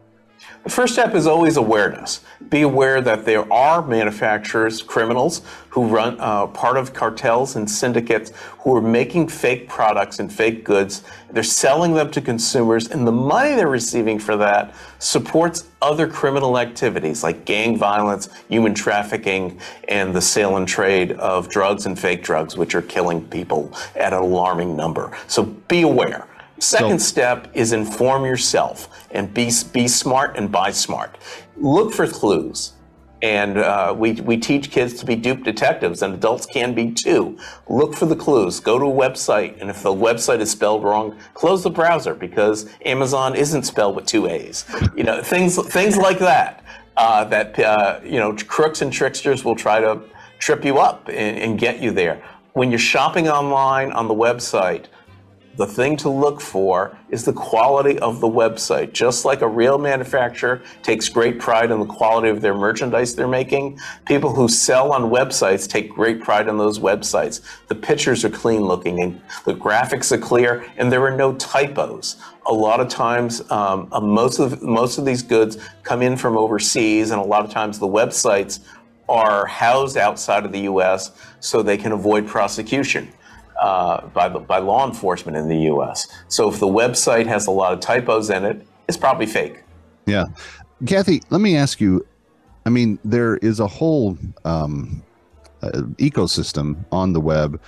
The 0.65 0.71
first 0.71 0.93
step 0.93 1.17
is 1.17 1.27
always 1.27 1.57
awareness. 1.57 2.21
Be 2.49 2.63
aware 2.63 3.01
that 3.01 3.25
there 3.25 3.53
are 3.53 3.85
manufacturers, 3.85 4.81
criminals, 4.81 5.43
who 5.71 5.89
run 5.89 6.17
uh, 6.21 6.47
part 6.47 6.77
of 6.77 6.93
cartels 6.93 7.57
and 7.57 7.69
syndicates 7.69 8.31
who 8.61 8.77
are 8.77 8.81
making 8.81 9.27
fake 9.27 9.69
products 9.69 10.21
and 10.21 10.33
fake 10.33 10.63
goods. 10.63 11.03
They're 11.33 11.43
selling 11.43 11.95
them 11.95 12.13
to 12.13 12.21
consumers, 12.21 12.89
and 12.89 13.05
the 13.05 13.13
money 13.13 13.57
they're 13.57 13.67
receiving 13.67 14.21
for 14.21 14.37
that 14.37 14.73
supports 15.01 15.69
other 15.81 16.07
criminal 16.07 16.57
activities 16.57 17.25
like 17.25 17.45
gang 17.45 17.77
violence, 17.77 18.29
human 18.49 18.73
trafficking, 18.73 19.59
and 19.89 20.15
the 20.15 20.21
sale 20.21 20.59
and 20.59 20.69
trade 20.69 21.13
of 21.13 21.49
drugs 21.49 21.87
and 21.87 21.99
fake 21.99 22.23
drugs, 22.23 22.57
which 22.57 22.77
are 22.77 22.83
killing 22.83 23.27
people 23.29 23.73
at 23.97 24.13
an 24.13 24.21
alarming 24.21 24.77
number. 24.77 25.11
So 25.27 25.43
be 25.43 25.83
aware. 25.83 26.29
Second 26.63 27.01
so, 27.01 27.07
step 27.07 27.49
is 27.55 27.73
inform 27.73 28.25
yourself 28.25 29.09
and 29.11 29.35
be, 29.35 29.51
be 29.73 29.89
smart 29.89 30.37
and 30.37 30.51
buy 30.51 30.71
smart. 30.71 31.19
Look 31.57 31.93
for 31.93 32.07
clues. 32.07 32.75
And 33.21 33.59
uh, 33.59 33.95
we, 33.97 34.13
we 34.13 34.37
teach 34.37 34.71
kids 34.71 34.95
to 34.95 35.07
be 35.07 35.15
dupe 35.15 35.45
detectives, 35.45 36.03
and 36.03 36.15
adults 36.15 36.47
can 36.47 36.75
be 36.75 36.91
too. 36.91 37.39
Look 37.69 37.95
for 37.95 38.07
the 38.07 38.17
clues. 38.17 38.59
Go 38.59 38.79
to 38.79 38.85
a 38.85 38.93
website, 38.93 39.61
and 39.61 39.71
if 39.71 39.83
the 39.83 39.95
website 39.95 40.41
is 40.41 40.51
spelled 40.51 40.83
wrong, 40.83 41.17
close 41.35 41.63
the 41.63 41.71
browser 41.71 42.15
because 42.15 42.69
Amazon 42.85 43.37
isn't 43.37 43.63
spelled 43.63 43.95
with 43.95 44.07
two 44.07 44.27
A's. 44.27 44.65
You 44.97 45.05
know, 45.05 45.23
things 45.23 45.57
things 45.69 45.97
like 45.97 46.19
that. 46.19 46.65
Uh, 46.97 47.25
that 47.25 47.59
uh, 47.61 48.01
you 48.05 48.19
know, 48.19 48.37
crooks 48.49 48.83
and 48.83 48.93
tricksters 48.93 49.45
will 49.45 49.57
try 49.57 49.81
to 49.81 50.03
trip 50.41 50.65
you 50.65 50.79
up 50.79 51.09
and, 51.09 51.39
and 51.39 51.59
get 51.61 51.81
you 51.81 51.93
there. 51.93 52.21
When 52.55 52.71
you're 52.71 52.79
shopping 52.81 53.29
online 53.29 53.93
on 53.93 54.09
the 54.09 54.15
website, 54.15 54.87
the 55.57 55.67
thing 55.67 55.97
to 55.99 56.09
look 56.09 56.41
for 56.41 56.97
is 57.11 57.25
the 57.25 57.33
quality 57.33 57.99
of 57.99 58.21
the 58.21 58.29
website. 58.29 58.93
Just 58.93 59.25
like 59.25 59.43
a 59.43 59.49
real 59.49 59.79
manufacturer 59.79 60.63
takes 60.83 61.09
great 61.09 61.39
pride 61.39 61.71
in 61.71 61.79
the 61.79 61.87
quality 61.87 62.29
of 62.29 62.41
their 62.41 62.55
merchandise 62.55 63.15
they're 63.15 63.29
making, 63.29 63.79
people 64.07 64.35
who 64.35 64.49
sell 64.49 64.93
on 64.93 65.11
websites 65.11 65.69
take 65.69 65.91
great 65.91 66.23
pride 66.23 66.49
in 66.49 66.57
those 66.57 66.79
websites. 66.79 67.43
The 67.69 67.75
pictures 67.75 68.25
are 68.25 68.31
clean 68.31 68.63
looking 68.63 69.03
and 69.03 69.21
the 69.45 69.55
graphics 69.55 70.11
are 70.13 70.19
clear 70.19 70.65
and 70.79 70.91
there 70.91 71.05
are 71.05 71.17
no 71.17 71.35
typos. 71.35 72.17
A 72.47 72.53
lot 72.53 72.81
of 72.81 72.89
times, 72.89 73.43
um, 73.51 73.89
uh, 73.93 74.01
most 74.01 74.39
of 74.39 74.63
most 74.63 74.99
of 74.99 75.05
these 75.05 75.23
goods 75.23 75.59
come 75.85 76.03
in 76.03 76.17
from 76.17 76.37
overseas, 76.37 77.13
and 77.13 77.21
a 77.21 77.25
lot 77.25 77.45
of 77.45 77.53
times 77.53 77.79
the 77.79 77.87
websites 77.87 78.59
are 79.09 79.47
housed 79.47 79.97
outside 79.97 80.45
of 80.45 80.51
the 80.51 80.63
U.S. 80.63 81.13
so 81.39 81.63
they 81.63 81.77
can 81.77 81.93
avoid 81.93 82.27
prosecution 82.27 83.13
uh, 83.63 84.07
by, 84.09 84.29
by 84.29 84.59
law 84.59 84.87
enforcement 84.87 85.37
in 85.37 85.49
the 85.49 85.59
U.S. 85.73 86.09
So 86.29 86.49
if 86.51 86.59
the 86.61 86.67
website 86.67 87.27
has 87.27 87.47
a 87.47 87.51
lot 87.51 87.73
of 87.73 87.81
typos 87.81 88.29
in 88.31 88.45
it, 88.45 88.67
it's 88.89 88.97
probably 88.97 89.27
fake. 89.27 89.63
Yeah. 90.07 90.27
Kathi, 90.85 91.23
let 91.31 91.41
me 91.41 91.57
ask 91.57 91.81
you 91.81 92.05
I 92.65 92.71
mean, 92.71 92.99
there 93.05 93.37
is 93.39 93.61
a 93.61 93.67
whole 93.67 94.17
um, 94.45 95.03
uh, 95.63 95.83
ecosystem 95.99 96.85
on 96.93 97.13
the 97.13 97.21
web. 97.21 97.61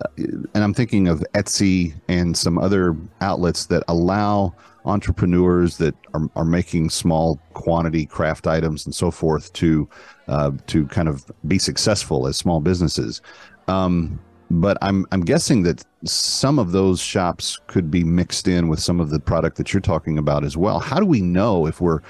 Uh, 0.00 0.08
and 0.16 0.64
I'm 0.64 0.74
thinking 0.74 1.08
of 1.08 1.24
Etsy 1.34 1.94
and 2.08 2.36
some 2.36 2.58
other 2.58 2.96
outlets 3.20 3.66
that 3.66 3.82
allow 3.88 4.54
entrepreneurs 4.84 5.76
that 5.78 5.94
are, 6.12 6.28
are 6.34 6.44
making 6.44 6.90
small 6.90 7.38
quantity 7.52 8.04
craft 8.04 8.46
items 8.46 8.84
and 8.84 8.94
so 8.94 9.10
forth 9.10 9.52
to 9.52 9.88
uh, 10.28 10.50
to 10.66 10.86
kind 10.88 11.08
of 11.08 11.24
be 11.46 11.58
successful 11.58 12.26
as 12.26 12.36
small 12.36 12.60
businesses. 12.60 13.22
Um, 13.68 14.20
but 14.52 14.76
I'm 14.82 15.06
I'm 15.12 15.22
guessing 15.22 15.62
that 15.62 15.82
some 16.04 16.58
of 16.58 16.72
those 16.72 17.00
shops 17.00 17.58
could 17.68 17.90
be 17.90 18.04
mixed 18.04 18.46
in 18.46 18.68
with 18.68 18.80
some 18.80 19.00
of 19.00 19.10
the 19.10 19.18
product 19.18 19.56
that 19.56 19.72
you're 19.72 19.80
talking 19.80 20.18
about 20.18 20.44
as 20.44 20.56
well. 20.56 20.78
How 20.78 21.00
do 21.00 21.06
we 21.06 21.22
know 21.22 21.66
if 21.66 21.80
we're 21.80 22.00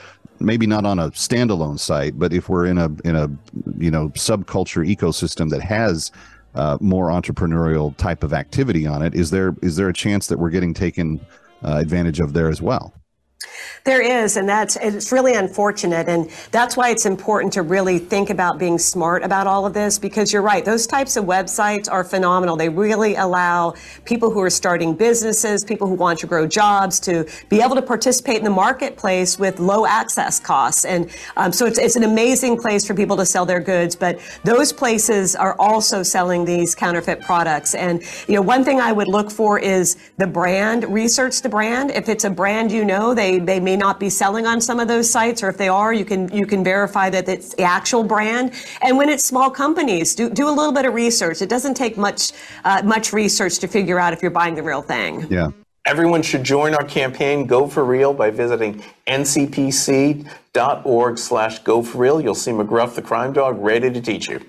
maybe 0.41 0.67
not 0.67 0.85
on 0.85 0.99
a 0.99 1.11
standalone 1.11 1.79
site, 1.79 2.19
but 2.19 2.33
if 2.33 2.49
we're 2.49 2.67
in 2.67 2.79
a 2.79 2.91
in 3.05 3.15
a 3.15 3.31
you 3.79 3.91
know 3.91 4.09
subculture 4.11 4.85
ecosystem 4.85 5.51
that 5.51 5.63
has 5.63 6.11
uh, 6.57 6.79
more 6.81 7.09
entrepreneurial 7.09 7.97
type 7.97 8.25
of 8.25 8.33
activity 8.33 8.87
on 8.87 9.03
it, 9.03 9.15
is 9.15 9.31
there 9.31 9.55
is 9.63 9.77
there 9.77 9.89
a 9.89 9.95
chance 9.95 10.27
that 10.27 10.39
we're 10.39 10.51
getting 10.51 10.75
taken 10.75 11.25
uh, 11.65 11.77
advantage 11.77 12.19
of 12.19 12.33
there 12.33 12.49
as 12.49 12.61
well? 12.61 12.93
There 13.85 14.01
is, 14.01 14.37
and 14.37 14.49
that's 14.49 14.77
it's 14.77 15.11
really 15.11 15.35
unfortunate, 15.35 16.09
and 16.09 16.31
that's 16.53 16.77
why 16.77 16.91
it's 16.91 17.05
important 17.05 17.53
to 17.55 17.63
really 17.63 17.99
think 17.99 18.31
about 18.31 18.59
being 18.59 18.79
smart 18.79 19.25
about 19.25 19.47
all 19.49 19.67
of 19.67 19.75
this. 19.75 19.99
Because 19.99 20.33
you're 20.33 20.43
right, 20.43 20.65
those 20.65 20.87
types 20.87 21.17
of 21.17 21.25
websites 21.25 21.91
are 21.91 22.05
phenomenal. 22.05 22.57
They 22.57 22.69
really 22.69 23.17
allow 23.17 23.75
people 24.05 24.31
who 24.31 24.41
are 24.41 24.51
starting 24.51 24.95
businesses, 24.95 25.65
people 25.65 25.89
who 25.89 25.95
want 25.95 26.21
to 26.21 26.29
grow 26.29 26.47
jobs, 26.47 27.01
to 27.01 27.29
be 27.49 27.61
able 27.61 27.75
to 27.75 27.83
participate 27.83 28.37
in 28.37 28.45
the 28.45 28.51
marketplace 28.51 29.39
with 29.39 29.59
low 29.59 29.85
access 29.85 30.39
costs. 30.39 30.85
And 30.85 31.11
um, 31.37 31.53
so 31.53 31.67
it's 31.67 31.79
it's 31.79 31.97
an 31.97 32.05
amazing 32.05 32.59
place 32.59 32.87
for 32.87 32.95
people 32.95 33.17
to 33.17 33.27
sell 33.27 33.45
their 33.45 33.61
goods. 33.61 33.97
But 33.97 34.21
those 34.45 34.73
places 34.73 35.35
are 35.35 35.57
also 35.59 36.05
selling 36.05 36.45
these 36.45 36.75
counterfeit 36.75 37.21
products. 37.23 37.75
And 37.75 38.03
you 38.29 38.37
know, 38.37 38.43
one 38.43 38.65
thing 38.65 38.81
I 38.81 38.93
would 38.93 39.09
look 39.09 39.31
for 39.31 39.59
is 39.59 39.97
the 40.19 40.27
brand. 40.27 40.85
Research 40.85 41.43
the 41.43 41.49
brand. 41.49 41.91
If 41.91 42.09
it's 42.09 42.25
a 42.25 42.31
brand 42.31 42.71
you 42.71 42.85
know, 42.85 43.13
they 43.13 43.32
they 43.39 43.61
may 43.61 43.77
not 43.77 44.01
be 44.01 44.11
selling 44.11 44.47
on 44.47 44.61
some 44.61 44.81
of 44.81 44.89
those 44.89 45.11
sites, 45.11 45.43
or 45.43 45.49
if 45.49 45.57
they 45.57 45.69
are, 45.69 45.93
you 45.93 46.05
can 46.05 46.29
you 46.33 46.47
can 46.47 46.63
verify 46.65 47.11
that 47.11 47.29
it's 47.29 47.55
the 47.55 47.63
actual 47.63 48.05
brand. 48.05 48.53
And 48.83 48.97
when 48.97 49.09
it's 49.09 49.25
small 49.25 49.51
companies, 49.51 50.15
do 50.15 50.31
do 50.31 50.49
a 50.49 50.55
little 50.55 50.73
bit 50.73 50.85
of 50.85 50.95
research. 50.95 51.43
It 51.43 51.49
doesn't 51.49 51.75
take 51.75 51.97
much 51.97 52.33
uh, 52.65 52.83
much 52.85 53.13
research 53.13 53.59
to 53.59 53.69
figure 53.69 53.99
out 53.99 54.13
if 54.13 54.23
you're 54.23 54.31
buying 54.31 54.55
the 54.55 54.63
real 54.63 54.83
thing. 54.83 55.27
Yeah. 55.31 55.51
Everyone 55.85 56.23
should 56.23 56.45
join 56.45 56.75
our 56.75 56.85
campaign 56.85 57.45
Go 57.47 57.67
for 57.67 57.85
Real 57.85 58.15
by 58.15 58.31
visiting 58.31 58.85
ncpc.org 59.09 60.29
slash 61.19 61.59
go 61.61 61.83
for 61.83 61.99
real. 61.99 62.21
You'll 62.21 62.37
see 62.37 62.53
McGruff 62.53 62.95
the 62.95 63.03
crime 63.03 63.33
dog 63.33 63.59
ready 63.59 63.91
to 63.91 64.01
teach 64.01 64.29
you. 64.29 64.41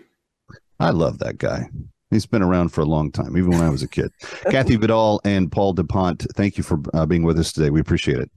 I 0.79 0.91
love 0.91 1.17
that 1.19 1.39
guy. 1.39 1.69
He's 2.11 2.27
been 2.27 2.43
around 2.43 2.69
for 2.69 2.81
a 2.81 2.85
long 2.85 3.11
time, 3.11 3.35
even 3.35 3.49
when 3.49 3.61
I 3.61 3.69
was 3.69 3.81
a 3.81 3.87
kid. 3.87 4.11
Kathi 4.21 4.79
Vidal 4.79 5.19
and 5.25 5.51
Paul 5.51 5.73
DuPont, 5.73 6.27
thank 6.35 6.57
you 6.57 6.63
for 6.63 6.79
uh, 6.93 7.07
being 7.07 7.23
with 7.23 7.39
us 7.39 7.51
today. 7.51 7.71
We 7.71 7.79
appreciate 7.79 8.19
it. 8.19 8.29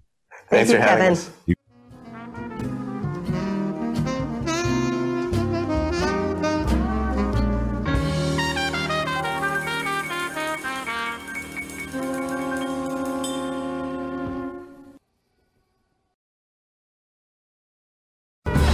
Thanks 0.57 0.71
Thank 0.71 0.83
for 0.83 0.87
you, 0.87 0.89
having 0.89 1.17
Kevin. 1.17 1.19
us. 1.19 1.57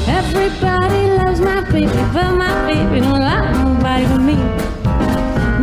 Everybody 0.07 1.07
loves 1.17 1.41
my 1.41 1.61
baby, 1.71 1.87
but 2.13 2.33
my 2.35 2.67
baby 2.67 3.01
don't 3.01 3.21
love 3.21 3.57
nobody 3.57 4.07
but 4.07 4.19
me. 4.19 4.35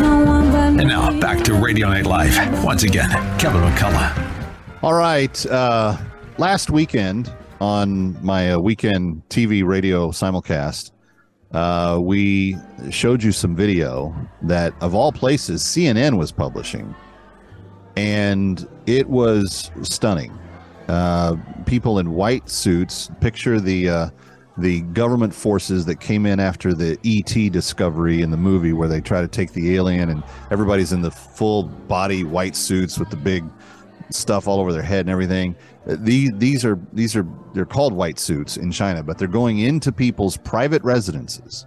No 0.01 0.23
one 0.25 0.51
but 0.51 0.71
me. 0.71 0.79
And 0.81 0.89
now 0.89 1.19
back 1.19 1.43
to 1.45 1.53
Radio 1.53 1.89
Night 1.89 2.05
Live. 2.05 2.63
Once 2.63 2.83
again, 2.83 3.09
Kevin 3.37 3.61
McCullough. 3.61 4.29
All 4.81 4.93
right. 4.93 5.45
Uh, 5.45 5.97
last 6.39 6.69
weekend 6.69 7.29
on 7.59 8.17
my 8.23 8.53
uh, 8.53 8.57
weekend 8.57 9.21
TV 9.27 9.65
radio 9.65 10.09
simulcast, 10.09 10.91
uh, 11.51 11.99
we 12.01 12.55
showed 12.89 13.21
you 13.21 13.33
some 13.33 13.57
video 13.57 14.15
that, 14.41 14.73
of 14.79 14.95
all 14.95 15.11
places, 15.11 15.61
CNN 15.61 16.17
was 16.17 16.31
publishing. 16.31 16.95
And 17.97 18.65
it 18.85 19.09
was 19.09 19.69
stunning. 19.81 20.31
Uh, 20.87 21.35
people 21.65 21.99
in 21.99 22.13
white 22.13 22.49
suits. 22.49 23.11
Picture 23.19 23.59
the 23.59 23.89
uh, 23.89 24.09
the 24.57 24.81
government 24.81 25.33
forces 25.33 25.85
that 25.85 25.99
came 25.99 26.25
in 26.25 26.39
after 26.39 26.73
the 26.73 26.97
ET 27.03 27.51
discovery 27.51 28.21
in 28.21 28.31
the 28.31 28.37
movie, 28.37 28.73
where 28.73 28.87
they 28.87 29.01
try 29.01 29.21
to 29.21 29.27
take 29.27 29.51
the 29.51 29.75
alien, 29.75 30.09
and 30.09 30.23
everybody's 30.51 30.93
in 30.93 31.01
the 31.01 31.11
full 31.11 31.63
body 31.63 32.23
white 32.23 32.55
suits 32.55 32.97
with 32.97 33.09
the 33.09 33.17
big 33.17 33.43
stuff 34.11 34.47
all 34.47 34.59
over 34.59 34.73
their 34.73 34.81
head 34.81 35.01
and 35.01 35.09
everything. 35.09 35.55
Uh, 35.87 35.95
These 35.99 36.31
these 36.35 36.65
are 36.65 36.79
these 36.93 37.15
are 37.15 37.25
they're 37.53 37.65
called 37.65 37.93
white 37.93 38.19
suits 38.19 38.57
in 38.57 38.71
China, 38.71 39.03
but 39.03 39.17
they're 39.17 39.27
going 39.27 39.59
into 39.59 39.91
people's 39.91 40.37
private 40.37 40.83
residences, 40.83 41.65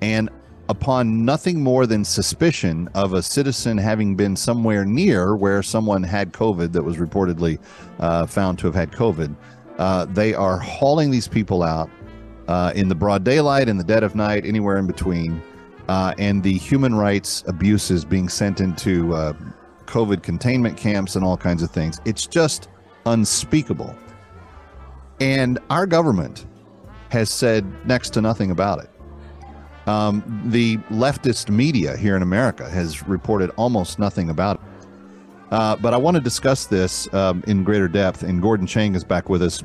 and 0.00 0.28
upon 0.68 1.24
nothing 1.24 1.62
more 1.62 1.86
than 1.86 2.04
suspicion 2.04 2.88
of 2.94 3.12
a 3.14 3.22
citizen 3.22 3.76
having 3.76 4.16
been 4.16 4.36
somewhere 4.36 4.84
near 4.84 5.36
where 5.36 5.62
someone 5.62 6.02
had 6.02 6.32
COVID 6.32 6.72
that 6.72 6.82
was 6.82 6.96
reportedly 6.96 7.58
uh, 7.98 8.26
found 8.26 8.58
to 8.60 8.66
have 8.66 8.74
had 8.74 8.90
COVID, 8.92 9.36
uh, 9.78 10.06
they 10.06 10.32
are 10.34 10.58
hauling 10.58 11.10
these 11.10 11.28
people 11.28 11.62
out 11.62 11.90
uh, 12.48 12.72
in 12.74 12.88
the 12.88 12.94
broad 12.94 13.24
daylight, 13.24 13.68
in 13.68 13.76
the 13.76 13.84
dead 13.84 14.02
of 14.02 14.14
night, 14.14 14.46
anywhere 14.46 14.78
in 14.78 14.86
between, 14.86 15.42
uh, 15.88 16.14
and 16.18 16.42
the 16.42 16.56
human 16.56 16.94
rights 16.94 17.44
abuses 17.48 18.04
being 18.04 18.28
sent 18.28 18.60
into 18.60 19.12
uh, 19.14 19.32
COVID 19.92 20.22
containment 20.22 20.76
camps 20.76 21.16
and 21.16 21.24
all 21.24 21.36
kinds 21.36 21.62
of 21.62 21.70
things. 21.70 22.00
It's 22.06 22.26
just 22.26 22.68
unspeakable. 23.06 23.94
And 25.20 25.58
our 25.68 25.86
government 25.86 26.46
has 27.10 27.28
said 27.30 27.66
next 27.86 28.10
to 28.10 28.22
nothing 28.22 28.50
about 28.50 28.82
it. 28.82 28.90
Um, 29.86 30.22
the 30.46 30.78
leftist 30.90 31.50
media 31.50 31.96
here 31.96 32.16
in 32.16 32.22
America 32.22 32.68
has 32.70 33.06
reported 33.06 33.50
almost 33.56 33.98
nothing 33.98 34.30
about 34.30 34.56
it. 34.56 34.62
Uh, 35.50 35.76
but 35.76 35.92
I 35.92 35.98
want 35.98 36.14
to 36.14 36.20
discuss 36.22 36.66
this 36.66 37.12
um, 37.12 37.44
in 37.46 37.62
greater 37.62 37.88
depth, 37.88 38.22
and 38.22 38.40
Gordon 38.40 38.66
Chang 38.66 38.94
is 38.94 39.04
back 39.04 39.28
with 39.28 39.42
us. 39.42 39.62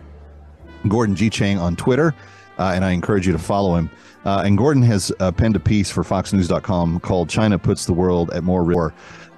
Gordon 0.89 1.15
G. 1.15 1.29
Chang 1.29 1.57
on 1.57 1.75
Twitter, 1.77 2.13
uh, 2.59 2.73
and 2.75 2.83
I 2.83 2.91
encourage 2.91 3.25
you 3.25 3.31
to 3.31 3.39
follow 3.39 3.75
him. 3.75 3.89
Uh, 4.25 4.43
and 4.45 4.57
Gordon 4.57 4.83
has 4.83 5.11
uh, 5.21 5.31
penned 5.31 5.55
a 5.55 5.59
piece 5.59 5.89
for 5.89 6.03
FoxNews.com 6.03 6.99
called 6.99 7.29
"China 7.29 7.57
Puts 7.57 7.85
the 7.85 7.93
World 7.93 8.31
at 8.31 8.43
More 8.43 8.65
War." 8.65 8.93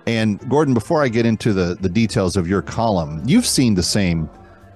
And 0.09 0.39
Gordon, 0.49 0.73
before 0.73 1.03
I 1.03 1.07
get 1.07 1.27
into 1.27 1.53
the 1.53 1.77
the 1.79 1.87
details 1.87 2.35
of 2.35 2.47
your 2.47 2.63
column, 2.63 3.21
you've 3.27 3.45
seen 3.45 3.75
the 3.75 3.83
same 3.83 4.27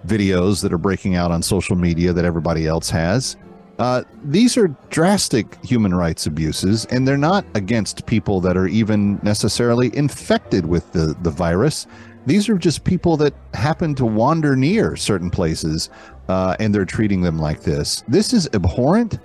videos 0.06 0.62
that 0.62 0.72
are 0.72 0.78
breaking 0.78 1.16
out 1.16 1.32
on 1.32 1.42
social 1.42 1.76
media 1.76 2.14
that 2.14 2.24
everybody 2.24 2.68
else 2.68 2.92
has. 2.92 3.36
Uh, 3.80 4.04
these 4.26 4.58
are 4.58 4.68
drastic 4.92 5.58
human 5.66 5.96
rights 5.96 6.28
abuses, 6.28 6.86
and 6.92 7.08
they're 7.08 7.18
not 7.18 7.44
against 7.56 8.06
people 8.06 8.42
that 8.42 8.56
are 8.56 8.68
even 8.68 9.20
necessarily 9.24 9.90
infected 9.98 10.68
with 10.68 10.92
the, 10.92 11.16
the 11.24 11.32
virus. 11.32 11.88
These 12.28 12.48
are 12.48 12.58
just 12.60 12.84
people 12.84 13.18
that 13.18 13.34
happen 13.56 13.96
to 13.96 14.06
wander 14.06 14.56
near 14.56 14.96
certain 14.96 15.32
places, 15.32 15.90
uh, 16.30 16.56
and 16.60 16.76
they're 16.76 16.86
treating 16.86 17.22
them 17.22 17.40
like 17.40 17.62
this. 17.62 18.04
This 18.08 18.34
is 18.34 18.48
abhorrent, 18.54 19.18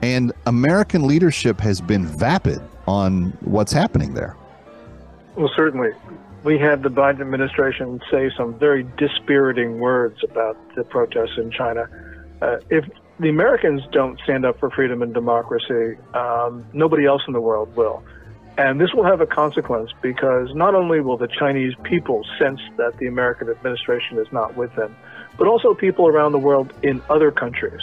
and 0.00 0.32
American 0.46 1.06
leadership 1.06 1.60
has 1.60 1.82
been 1.82 2.06
vapid 2.06 2.62
on 2.86 3.36
what's 3.42 3.72
happening 3.72 4.14
there. 4.14 4.36
Well, 5.36 5.50
certainly. 5.56 5.90
We 6.42 6.58
had 6.58 6.82
the 6.82 6.88
Biden 6.88 7.20
administration 7.20 8.00
say 8.10 8.30
some 8.36 8.58
very 8.58 8.86
dispiriting 8.96 9.78
words 9.78 10.24
about 10.24 10.56
the 10.74 10.84
protests 10.84 11.36
in 11.36 11.50
China. 11.50 11.88
Uh, 12.40 12.58
if 12.70 12.86
the 13.18 13.28
Americans 13.28 13.82
don't 13.92 14.18
stand 14.20 14.46
up 14.46 14.58
for 14.58 14.70
freedom 14.70 15.02
and 15.02 15.12
democracy, 15.12 15.98
um, 16.14 16.64
nobody 16.72 17.04
else 17.04 17.22
in 17.26 17.34
the 17.34 17.40
world 17.40 17.76
will. 17.76 18.02
And 18.56 18.80
this 18.80 18.92
will 18.94 19.04
have 19.04 19.20
a 19.20 19.26
consequence 19.26 19.90
because 20.02 20.54
not 20.54 20.74
only 20.74 21.00
will 21.00 21.16
the 21.16 21.28
Chinese 21.28 21.74
people 21.82 22.24
sense 22.38 22.60
that 22.76 22.96
the 22.98 23.06
American 23.06 23.48
administration 23.48 24.18
is 24.18 24.30
not 24.32 24.56
with 24.56 24.74
them, 24.74 24.96
but 25.38 25.46
also 25.46 25.74
people 25.74 26.08
around 26.08 26.32
the 26.32 26.38
world 26.38 26.72
in 26.82 27.02
other 27.08 27.30
countries. 27.30 27.80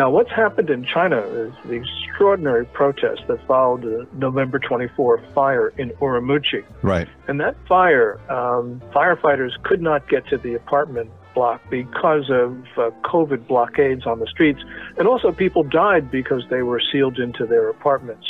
Now, 0.00 0.08
what's 0.08 0.30
happened 0.30 0.70
in 0.70 0.82
China 0.82 1.18
is 1.18 1.52
the 1.66 1.74
extraordinary 1.74 2.64
protest 2.64 3.20
that 3.28 3.46
followed 3.46 3.82
the 3.82 4.06
November 4.14 4.58
24 4.58 5.22
fire 5.34 5.74
in 5.76 5.90
Urumqi. 6.00 6.64
Right. 6.80 7.06
And 7.28 7.38
that 7.40 7.54
fire, 7.68 8.18
um, 8.32 8.80
firefighters 8.94 9.62
could 9.62 9.82
not 9.82 10.08
get 10.08 10.26
to 10.28 10.38
the 10.38 10.54
apartment 10.54 11.10
block 11.34 11.60
because 11.68 12.30
of 12.30 12.56
uh, 12.78 12.90
COVID 13.04 13.46
blockades 13.46 14.06
on 14.06 14.20
the 14.20 14.26
streets. 14.26 14.60
And 14.96 15.06
also, 15.06 15.32
people 15.32 15.64
died 15.64 16.10
because 16.10 16.44
they 16.48 16.62
were 16.62 16.80
sealed 16.90 17.18
into 17.18 17.44
their 17.44 17.68
apartments. 17.68 18.26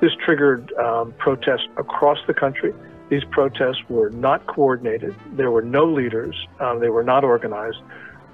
This 0.00 0.12
triggered 0.24 0.72
um, 0.74 1.12
protests 1.18 1.66
across 1.78 2.18
the 2.28 2.34
country. 2.34 2.72
These 3.10 3.24
protests 3.32 3.82
were 3.88 4.10
not 4.10 4.46
coordinated. 4.46 5.16
There 5.32 5.50
were 5.50 5.62
no 5.62 5.84
leaders. 5.84 6.36
Um, 6.60 6.78
they 6.78 6.90
were 6.90 7.02
not 7.02 7.24
organized. 7.24 7.78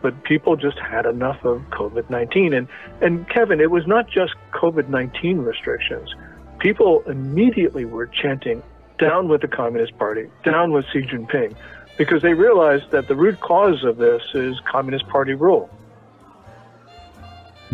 But 0.05 0.23
people 0.23 0.55
just 0.55 0.79
had 0.79 1.07
enough 1.07 1.43
of 1.47 1.62
COVID 1.71 2.11
19. 2.11 2.53
And, 2.53 2.69
and 3.01 3.27
Kevin, 3.31 3.59
it 3.59 3.71
was 3.71 3.87
not 3.87 4.07
just 4.07 4.35
COVID 4.53 4.90
19 4.90 5.38
restrictions. 5.38 6.14
People 6.59 7.03
immediately 7.07 7.87
were 7.87 8.07
chanting, 8.07 8.62
down 8.99 9.29
with 9.29 9.40
the 9.40 9.49
Communist 9.49 9.97
Party, 9.97 10.29
down 10.45 10.73
with 10.73 10.85
Xi 10.93 11.01
Jinping, 11.07 11.57
because 11.97 12.21
they 12.21 12.35
realized 12.35 12.90
that 12.90 13.09
the 13.09 13.14
root 13.14 13.40
cause 13.40 13.83
of 13.83 13.97
this 13.97 14.21
is 14.35 14.61
Communist 14.71 15.09
Party 15.09 15.33
rule. 15.33 15.71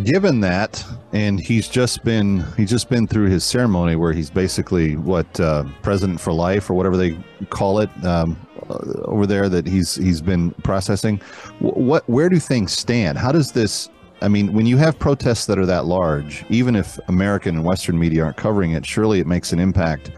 Given 0.04 0.40
that 0.40 0.84
and 1.12 1.40
he's 1.40 1.68
just 1.68 2.04
been 2.04 2.44
he's 2.56 2.70
just 2.70 2.88
been 2.88 3.06
through 3.06 3.28
his 3.28 3.44
ceremony 3.44 3.96
where 3.96 4.12
he's 4.12 4.30
basically 4.30 4.96
what 4.96 5.40
uh, 5.40 5.64
president 5.82 6.20
for 6.20 6.32
life 6.32 6.70
or 6.70 6.74
whatever 6.74 6.96
they 6.96 7.18
call 7.50 7.80
it 7.80 7.90
um, 8.04 8.36
uh, 8.68 8.78
over 9.04 9.26
there 9.26 9.48
that 9.48 9.66
he's 9.66 9.96
he's 9.96 10.20
been 10.20 10.52
processing. 10.62 11.18
What 11.58 12.08
where 12.08 12.28
do 12.28 12.38
things 12.38 12.72
stand? 12.72 13.18
How 13.18 13.32
does 13.32 13.52
this 13.52 13.88
i 14.22 14.28
mean 14.28 14.52
when 14.52 14.66
you 14.66 14.76
have 14.76 14.98
protests 14.98 15.46
that 15.46 15.58
are 15.58 15.64
that 15.64 15.86
large 15.86 16.44
even 16.50 16.76
if 16.76 16.98
american 17.08 17.56
and 17.56 17.64
western 17.64 17.98
media 17.98 18.22
aren't 18.22 18.36
covering 18.36 18.72
it 18.72 18.84
surely 18.84 19.18
it 19.18 19.26
makes 19.26 19.50
an 19.50 19.58
impact 19.58 20.10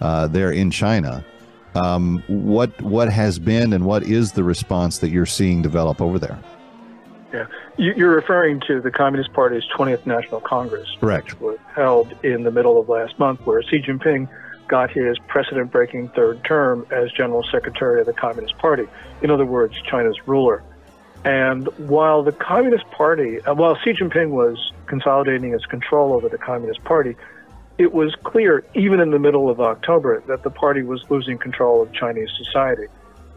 uh, 0.00 0.26
there 0.28 0.52
in 0.52 0.70
china. 0.70 1.24
Um, 1.74 2.22
what 2.28 2.80
what 2.82 3.10
has 3.10 3.38
been 3.38 3.72
and 3.72 3.84
what 3.84 4.02
is 4.02 4.32
the 4.32 4.42
response 4.42 4.98
that 4.98 5.10
you're 5.10 5.26
seeing 5.26 5.62
develop 5.62 6.00
over 6.00 6.18
there? 6.18 6.38
Yeah, 7.32 7.46
you, 7.76 7.92
you're 7.96 8.14
referring 8.14 8.60
to 8.68 8.80
the 8.80 8.90
Communist 8.90 9.32
Party's 9.32 9.64
20th 9.76 10.06
National 10.06 10.40
Congress, 10.40 10.88
Correct. 11.00 11.32
which 11.32 11.40
was 11.40 11.58
held 11.74 12.14
in 12.24 12.42
the 12.42 12.50
middle 12.50 12.80
of 12.80 12.88
last 12.88 13.18
month, 13.18 13.40
where 13.46 13.62
Xi 13.62 13.82
Jinping 13.82 14.28
got 14.66 14.90
his 14.90 15.18
precedent-breaking 15.26 16.08
third 16.10 16.42
term 16.44 16.86
as 16.90 17.10
General 17.12 17.42
Secretary 17.50 18.00
of 18.00 18.06
the 18.06 18.12
Communist 18.12 18.56
Party. 18.58 18.84
In 19.22 19.30
other 19.30 19.46
words, 19.46 19.74
China's 19.82 20.16
ruler. 20.26 20.62
And 21.24 21.66
while 21.78 22.22
the 22.22 22.32
Communist 22.32 22.90
Party, 22.90 23.40
uh, 23.40 23.54
while 23.54 23.76
Xi 23.76 23.92
Jinping 23.92 24.30
was 24.30 24.72
consolidating 24.86 25.52
its 25.52 25.66
control 25.66 26.12
over 26.12 26.28
the 26.28 26.38
Communist 26.38 26.82
Party, 26.84 27.16
it 27.78 27.92
was 27.92 28.14
clear, 28.24 28.64
even 28.74 29.00
in 29.00 29.10
the 29.10 29.18
middle 29.18 29.48
of 29.48 29.60
October, 29.60 30.22
that 30.26 30.42
the 30.42 30.50
party 30.50 30.82
was 30.82 31.04
losing 31.10 31.38
control 31.38 31.82
of 31.82 31.92
Chinese 31.92 32.30
society. 32.36 32.86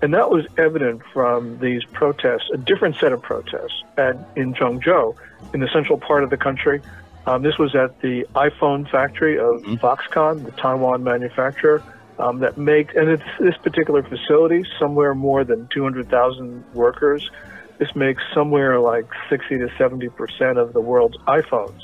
And 0.01 0.13
that 0.15 0.31
was 0.31 0.45
evident 0.57 1.03
from 1.13 1.59
these 1.59 1.83
protests, 1.85 2.49
a 2.53 2.57
different 2.57 2.95
set 2.95 3.11
of 3.11 3.21
protests 3.21 3.83
at, 3.97 4.17
in 4.35 4.53
Zhengzhou, 4.55 5.15
in 5.53 5.59
the 5.59 5.69
central 5.71 5.99
part 5.99 6.23
of 6.23 6.31
the 6.31 6.37
country. 6.37 6.81
Um, 7.27 7.43
this 7.43 7.57
was 7.59 7.75
at 7.75 8.01
the 8.01 8.25
iPhone 8.33 8.89
factory 8.89 9.37
of 9.37 9.61
Foxconn, 9.79 10.43
the 10.43 10.51
Taiwan 10.51 11.03
manufacturer, 11.03 11.83
um, 12.17 12.39
that 12.39 12.57
makes, 12.57 12.95
and 12.95 13.09
it's 13.09 13.23
this 13.39 13.55
particular 13.57 14.01
facility, 14.01 14.65
somewhere 14.79 15.13
more 15.13 15.43
than 15.43 15.67
200,000 15.67 16.63
workers. 16.73 17.29
This 17.77 17.95
makes 17.95 18.23
somewhere 18.33 18.79
like 18.79 19.05
60 19.29 19.59
to 19.59 19.69
70 19.77 20.09
percent 20.09 20.57
of 20.57 20.73
the 20.73 20.81
world's 20.81 21.17
iPhones. 21.27 21.81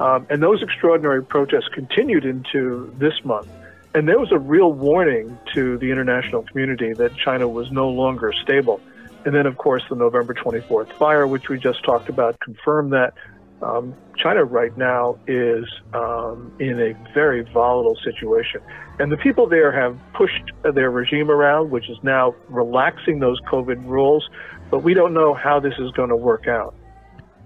Um, 0.00 0.26
and 0.28 0.42
those 0.42 0.62
extraordinary 0.62 1.24
protests 1.24 1.68
continued 1.72 2.24
into 2.24 2.92
this 2.98 3.24
month. 3.24 3.48
And 3.94 4.08
there 4.08 4.18
was 4.18 4.32
a 4.32 4.38
real 4.38 4.72
warning 4.72 5.38
to 5.54 5.78
the 5.78 5.92
international 5.92 6.42
community 6.42 6.92
that 6.94 7.16
China 7.16 7.46
was 7.46 7.70
no 7.70 7.88
longer 7.88 8.32
stable. 8.42 8.80
And 9.24 9.32
then, 9.32 9.46
of 9.46 9.56
course, 9.56 9.84
the 9.88 9.94
November 9.94 10.34
24th 10.34 10.92
fire, 10.98 11.28
which 11.28 11.48
we 11.48 11.58
just 11.58 11.84
talked 11.84 12.08
about, 12.08 12.38
confirmed 12.40 12.92
that 12.92 13.14
um, 13.62 13.94
China 14.16 14.44
right 14.44 14.76
now 14.76 15.16
is 15.28 15.64
um, 15.94 16.52
in 16.58 16.80
a 16.80 16.92
very 17.14 17.42
volatile 17.52 17.96
situation. 18.02 18.60
And 18.98 19.12
the 19.12 19.16
people 19.16 19.46
there 19.46 19.70
have 19.70 19.96
pushed 20.12 20.42
their 20.62 20.90
regime 20.90 21.30
around, 21.30 21.70
which 21.70 21.88
is 21.88 21.96
now 22.02 22.34
relaxing 22.48 23.20
those 23.20 23.40
COVID 23.42 23.86
rules. 23.86 24.28
But 24.70 24.80
we 24.80 24.94
don't 24.94 25.14
know 25.14 25.34
how 25.34 25.60
this 25.60 25.74
is 25.78 25.92
going 25.92 26.10
to 26.10 26.16
work 26.16 26.48
out. 26.48 26.74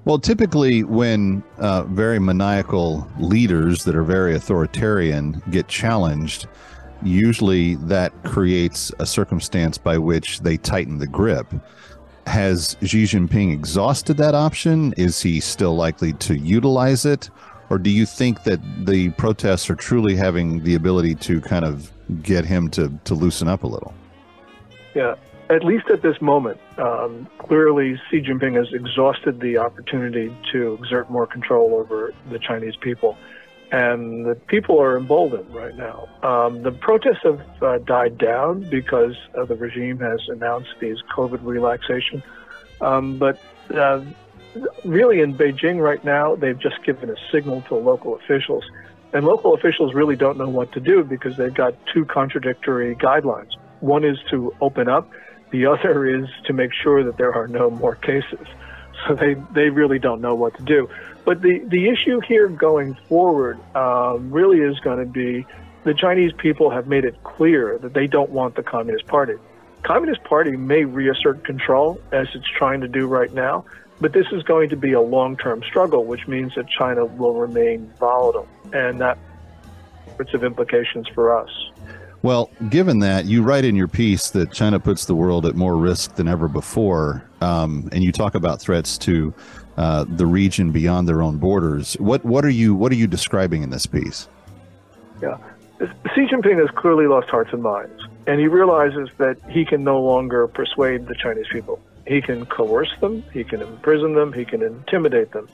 Well, 0.09 0.19
typically, 0.19 0.85
when 0.85 1.43
uh, 1.59 1.83
very 1.83 2.19
maniacal 2.19 3.07
leaders 3.19 3.85
that 3.85 3.95
are 3.95 4.03
very 4.03 4.35
authoritarian 4.35 5.43
get 5.51 5.69
challenged, 5.69 6.47
usually 7.03 7.75
that 7.75 8.15
creates 8.25 8.91
a 9.01 9.05
circumstance 9.05 9.77
by 9.77 9.99
which 9.99 10.41
they 10.41 10.57
tighten 10.57 10.97
the 10.97 11.07
grip. 11.07 11.53
Has 12.27 12.79
Xi 12.83 13.05
Jinping 13.05 13.53
exhausted 13.53 14.17
that 14.17 14.35
option? 14.35 14.95
Is 14.97 15.21
he 15.21 15.41
still 15.41 15.77
likely 15.77 16.15
to 16.15 16.39
utilize 16.39 17.05
it? 17.05 17.29
Or 17.69 17.77
do 17.77 17.91
you 17.91 18.07
think 18.07 18.45
that 18.45 18.61
the 18.87 19.11
protests 19.11 19.69
are 19.69 19.77
truly 19.77 20.17
having 20.17 20.65
the 20.65 20.75
ability 20.75 21.17
to 21.17 21.43
kind 21.43 21.67
of 21.67 21.93
get 22.23 22.47
him 22.47 22.71
to, 22.71 22.91
to 23.05 23.15
loosen 23.15 23.47
up 23.47 23.63
a 23.63 23.67
little? 23.67 23.93
Yeah, 24.95 25.17
at 25.51 25.65
least 25.65 25.89
at 25.91 26.03
this 26.03 26.21
moment, 26.21 26.61
um, 26.79 27.27
clearly 27.39 28.01
Xi 28.11 28.21
Jinping 28.21 28.57
has 28.57 28.73
exhausted 28.73 29.41
the 29.41 29.59
opportunity 29.59 30.35
to 30.53 30.75
exert 30.75 31.11
more 31.11 31.27
control 31.27 31.75
over 31.75 32.13
the 32.31 32.39
Chinese 32.39 32.77
people. 32.77 33.17
And 33.71 34.25
the 34.25 34.35
people 34.35 34.81
are 34.81 34.97
emboldened 34.97 35.55
right 35.55 35.77
now. 35.77 36.09
Um, 36.23 36.63
the 36.63 36.73
protests 36.73 37.23
have 37.25 37.41
uh, 37.63 37.79
died 37.79 38.17
down 38.17 38.69
because 38.71 39.15
uh, 39.37 39.45
the 39.45 39.57
regime 39.57 39.99
has 39.99 40.21
announced 40.29 40.71
these 40.81 40.97
COVID 41.15 41.41
relaxation. 41.43 42.23
Um, 42.81 43.19
but 43.19 43.39
uh, 43.75 44.03
really, 44.85 45.21
in 45.21 45.35
Beijing 45.35 45.83
right 45.83 46.03
now, 46.03 46.35
they've 46.35 46.59
just 46.59 46.83
given 46.85 47.11
a 47.11 47.17
signal 47.31 47.63
to 47.63 47.75
local 47.75 48.17
officials. 48.17 48.65
And 49.13 49.27
local 49.27 49.55
officials 49.55 49.95
really 49.95 50.17
don't 50.17 50.39
know 50.39 50.49
what 50.49 50.73
to 50.73 50.81
do 50.81 51.05
because 51.05 51.37
they've 51.37 51.53
got 51.53 51.75
two 51.93 52.05
contradictory 52.05 52.95
guidelines. 52.95 53.53
One 53.81 54.05
is 54.05 54.19
to 54.31 54.55
open 54.61 54.89
up, 54.89 55.11
the 55.51 55.67
other 55.67 56.07
is 56.07 56.29
to 56.47 56.53
make 56.53 56.73
sure 56.73 57.05
that 57.05 57.17
there 57.17 57.33
are 57.33 57.49
no 57.49 57.71
more 57.71 57.95
cases. 57.95 58.47
So 59.07 59.15
they, 59.15 59.35
they 59.53 59.71
really 59.71 59.99
don't 59.99 60.21
know 60.21 60.35
what 60.35 60.57
to 60.57 60.63
do. 60.63 60.89
But 61.25 61.43
the, 61.43 61.61
the 61.61 61.89
issue 61.89 62.21
here 62.21 62.49
going 62.49 62.95
forward 63.09 63.59
um, 63.77 64.31
really 64.31 64.59
is 64.59 64.81
going 64.81 64.99
to 64.99 65.11
be 65.11 65.47
the 65.85 65.95
Chinese 65.95 66.33
people 66.37 66.71
have 66.71 66.87
made 66.87 67.05
it 67.05 67.23
clear 67.23 67.79
that 67.79 67.95
they 67.95 68.07
don't 68.07 68.31
want 68.31 68.57
the 68.57 68.63
Communist 68.63 69.07
Party. 69.07 69.35
Communist 69.83 70.25
Party 70.25 70.57
may 70.57 70.85
reassert 70.85 71.45
control 71.45 72.01
as 72.13 72.27
it's 72.35 72.49
trying 72.49 72.81
to 72.81 72.89
do 72.89 73.07
right 73.07 73.33
now, 73.33 73.65
but 74.01 74.13
this 74.13 74.27
is 74.33 74.43
going 74.43 74.71
to 74.71 74.77
be 74.77 74.93
a 74.93 75.01
long-term 75.01 75.63
struggle, 75.63 76.05
which 76.05 76.27
means 76.27 76.55
that 76.57 76.69
China 76.69 77.05
will 77.05 77.35
remain 77.35 77.91
volatile, 77.99 78.49
and 78.73 79.01
that 79.01 79.19
sorts 80.17 80.35
of 80.35 80.45
implications 80.45 81.07
for 81.15 81.39
us. 81.39 81.51
Well, 82.29 82.51
given 82.69 82.99
that 82.99 83.25
you 83.25 83.43
write 83.43 83.65
in 83.65 83.75
your 83.75 83.89
piece 83.89 84.29
that 84.33 84.53
China 84.53 84.79
puts 84.79 85.07
the 85.07 85.15
world 85.15 85.47
at 85.47 85.55
more 85.55 85.79
risk 85.79 86.17
than 86.17 86.29
ever 86.29 86.47
before, 86.47 87.25
um, 87.41 87.89
and 87.91 88.05
you 88.05 88.13
talk 88.13 88.35
about 88.35 88.61
threats 88.61 88.99
to 88.99 89.33
uh, 89.79 90.05
the 90.07 90.27
region 90.27 90.71
beyond 90.71 91.09
their 91.09 91.23
own 91.23 91.39
borders, 91.39 91.95
what 91.95 92.23
what 92.27 92.45
are 92.45 92.51
you 92.51 92.75
what 92.75 92.93
are 92.93 92.97
you 92.97 93.07
describing 93.07 93.63
in 93.63 93.71
this 93.71 93.87
piece? 93.87 94.29
Yeah, 95.23 95.39
Xi 95.81 96.27
Jinping 96.27 96.59
has 96.61 96.69
clearly 96.77 97.07
lost 97.07 97.31
hearts 97.31 97.55
and 97.55 97.63
minds, 97.63 98.07
and 98.27 98.39
he 98.39 98.47
realizes 98.47 99.09
that 99.17 99.39
he 99.49 99.65
can 99.65 99.83
no 99.83 99.99
longer 99.99 100.47
persuade 100.49 101.07
the 101.07 101.15
Chinese 101.15 101.49
people. 101.51 101.81
He 102.07 102.21
can 102.21 102.45
coerce 102.45 102.95
them, 103.01 103.25
he 103.33 103.43
can 103.43 103.63
imprison 103.63 104.13
them, 104.13 104.35
he 104.35 104.45
can 104.45 104.63
intimidate 104.63 105.33
them. 105.33 105.49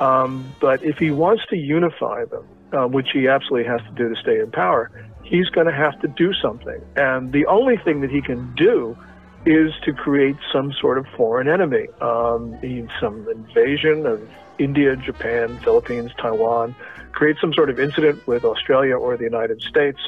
Um, 0.00 0.52
but 0.60 0.82
if 0.82 0.98
he 0.98 1.12
wants 1.12 1.46
to 1.50 1.56
unify 1.56 2.24
them, 2.24 2.44
uh, 2.72 2.88
which 2.88 3.10
he 3.12 3.28
absolutely 3.28 3.68
has 3.68 3.80
to 3.82 3.90
do 3.94 4.12
to 4.12 4.20
stay 4.20 4.40
in 4.40 4.50
power, 4.50 4.90
he's 5.30 5.48
going 5.48 5.66
to 5.66 5.72
have 5.72 5.98
to 6.00 6.08
do 6.08 6.34
something. 6.34 6.82
And 6.96 7.32
the 7.32 7.46
only 7.46 7.76
thing 7.76 8.00
that 8.00 8.10
he 8.10 8.20
can 8.20 8.52
do 8.56 8.98
is 9.46 9.72
to 9.84 9.92
create 9.92 10.36
some 10.52 10.72
sort 10.72 10.98
of 10.98 11.06
foreign 11.16 11.48
enemy, 11.48 11.86
um, 12.02 12.58
some 13.00 13.26
invasion 13.30 14.04
of 14.04 14.28
India, 14.58 14.96
Japan, 14.96 15.58
Philippines, 15.60 16.10
Taiwan, 16.18 16.74
create 17.12 17.36
some 17.40 17.54
sort 17.54 17.70
of 17.70 17.80
incident 17.80 18.26
with 18.26 18.44
Australia 18.44 18.96
or 18.96 19.16
the 19.16 19.24
United 19.24 19.62
States, 19.62 19.98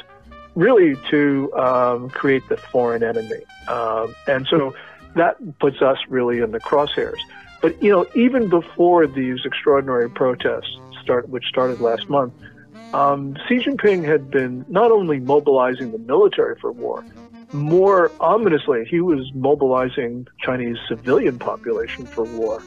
really 0.55 0.95
to 1.09 1.51
um, 1.53 2.09
create 2.09 2.47
the 2.49 2.57
foreign 2.57 3.03
enemy. 3.03 3.41
Um, 3.67 4.13
and 4.27 4.45
so 4.47 4.75
that 5.15 5.37
puts 5.57 5.81
us 5.81 5.97
really 6.09 6.39
in 6.39 6.51
the 6.51 6.59
crosshairs. 6.59 7.17
But 7.61 7.81
you 7.81 7.89
know, 7.89 8.05
even 8.13 8.49
before 8.49 9.07
these 9.07 9.39
extraordinary 9.45 10.09
protests 10.09 10.77
start, 11.01 11.29
which 11.29 11.45
started 11.45 11.79
last 11.79 12.09
month, 12.09 12.33
um, 12.93 13.35
Xi 13.47 13.59
Jinping 13.59 14.05
had 14.05 14.29
been 14.29 14.65
not 14.69 14.91
only 14.91 15.19
mobilizing 15.19 15.91
the 15.91 15.97
military 15.97 16.55
for 16.59 16.71
war, 16.71 17.03
more 17.51 18.11
ominously, 18.19 18.85
he 18.85 18.99
was 18.99 19.31
mobilizing 19.33 20.27
Chinese 20.39 20.77
civilian 20.87 21.37
population 21.37 22.05
for 22.05 22.23
war. 22.23 22.63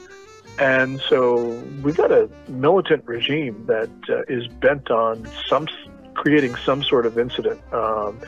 And 0.58 1.00
so 1.08 1.48
we've 1.82 1.96
got 1.96 2.12
a 2.12 2.30
militant 2.48 3.04
regime 3.06 3.66
that 3.66 3.90
uh, 4.08 4.22
is 4.28 4.46
bent 4.48 4.90
on 4.90 5.28
some 5.48 5.66
creating 6.14 6.54
some 6.56 6.82
sort 6.82 7.04
of 7.04 7.18
incident. 7.18 7.60
Um, 7.74 8.18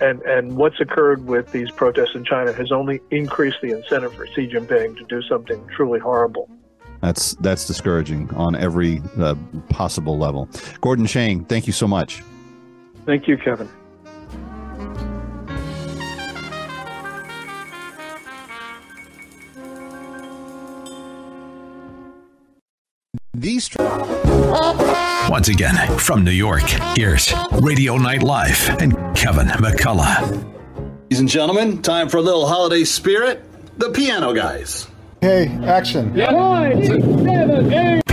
and, 0.00 0.20
and 0.22 0.56
what's 0.56 0.80
occurred 0.80 1.26
with 1.26 1.52
these 1.52 1.70
protests 1.70 2.14
in 2.14 2.24
China 2.24 2.52
has 2.52 2.72
only 2.72 3.00
increased 3.10 3.58
the 3.62 3.70
incentive 3.70 4.14
for 4.14 4.26
Xi 4.26 4.48
Jinping 4.48 4.96
to 4.98 5.04
do 5.04 5.22
something 5.22 5.66
truly 5.74 6.00
horrible. 6.00 6.50
That's 7.06 7.36
that's 7.36 7.68
discouraging 7.68 8.34
on 8.34 8.56
every 8.56 9.00
uh, 9.16 9.36
possible 9.68 10.18
level. 10.18 10.48
Gordon 10.80 11.06
Chang, 11.06 11.44
thank 11.44 11.68
you 11.68 11.72
so 11.72 11.86
much. 11.86 12.20
Thank 13.04 13.28
you, 13.28 13.38
Kevin. 13.38 13.68
These. 23.34 23.70
Once 25.28 25.46
again, 25.46 25.76
from 25.98 26.24
New 26.24 26.32
York, 26.32 26.64
here's 26.96 27.32
Radio 27.52 27.98
Night 27.98 28.24
Live 28.24 28.68
and 28.80 28.94
Kevin 29.14 29.46
McCullough. 29.46 30.44
Ladies 31.02 31.20
and 31.20 31.28
gentlemen, 31.28 31.82
time 31.82 32.08
for 32.08 32.16
a 32.16 32.22
little 32.22 32.48
holiday 32.48 32.82
spirit. 32.82 33.44
The 33.78 33.90
Piano 33.90 34.34
Guys. 34.34 34.88
Hey, 35.20 35.48
action. 35.64 36.14
Yeah. 36.14 36.30
Nine, 36.30 36.84
seven, 36.86 37.72
eight. 37.72 38.05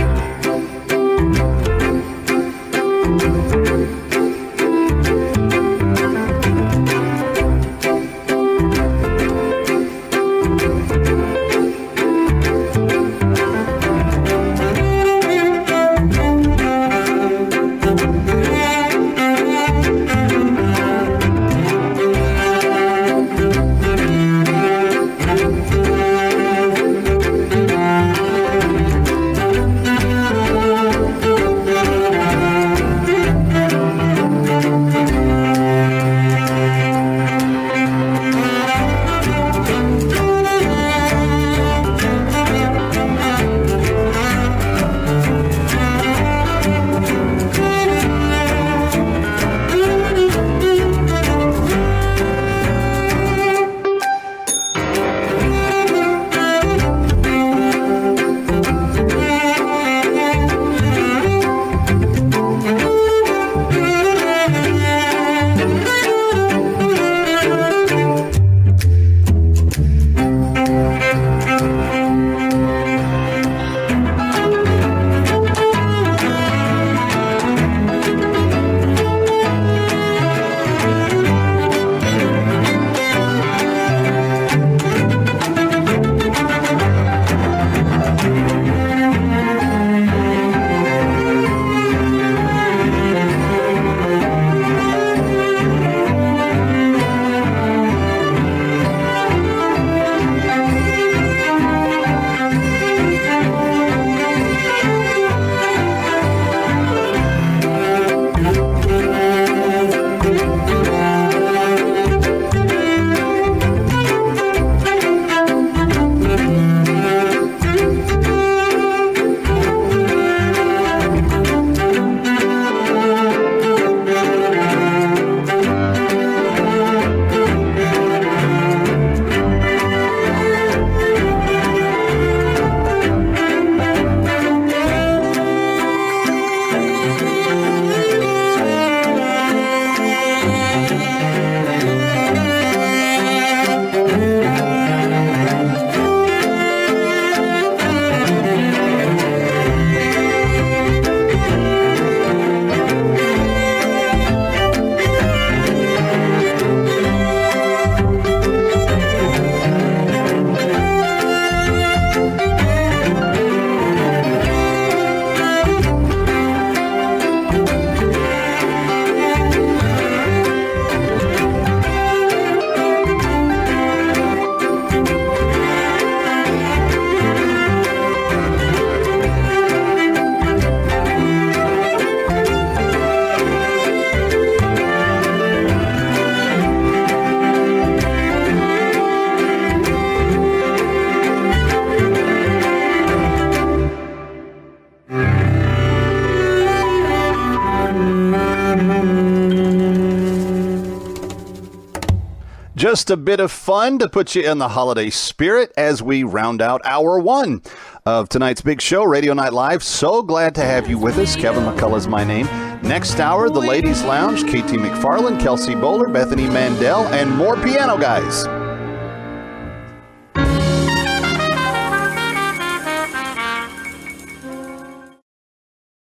Just 202.94 203.10
a 203.10 203.16
bit 203.16 203.40
of 203.40 203.50
fun 203.50 203.98
to 203.98 204.08
put 204.08 204.36
you 204.36 204.48
in 204.48 204.58
the 204.58 204.68
holiday 204.68 205.10
spirit 205.10 205.72
as 205.76 206.00
we 206.00 206.22
round 206.22 206.62
out 206.62 206.80
hour 206.84 207.18
one 207.18 207.60
of 208.06 208.28
tonight's 208.28 208.62
big 208.62 208.80
show, 208.80 209.02
Radio 209.02 209.34
Night 209.34 209.52
Live. 209.52 209.82
So 209.82 210.22
glad 210.22 210.54
to 210.54 210.60
have 210.60 210.88
you 210.88 210.96
with 210.96 211.18
us. 211.18 211.34
Kevin 211.34 211.64
McCullough 211.64 211.96
is 211.96 212.06
my 212.06 212.22
name. 212.22 212.46
Next 212.84 213.18
hour, 213.18 213.50
the 213.50 213.58
Ladies 213.58 214.04
Lounge, 214.04 214.44
KT 214.44 214.78
McFarland, 214.78 215.40
Kelsey 215.40 215.74
Bolar, 215.74 216.12
Bethany 216.12 216.46
Mandel, 216.46 217.02
and 217.08 217.28
more 217.32 217.56
piano 217.56 217.98
guys. 217.98 218.46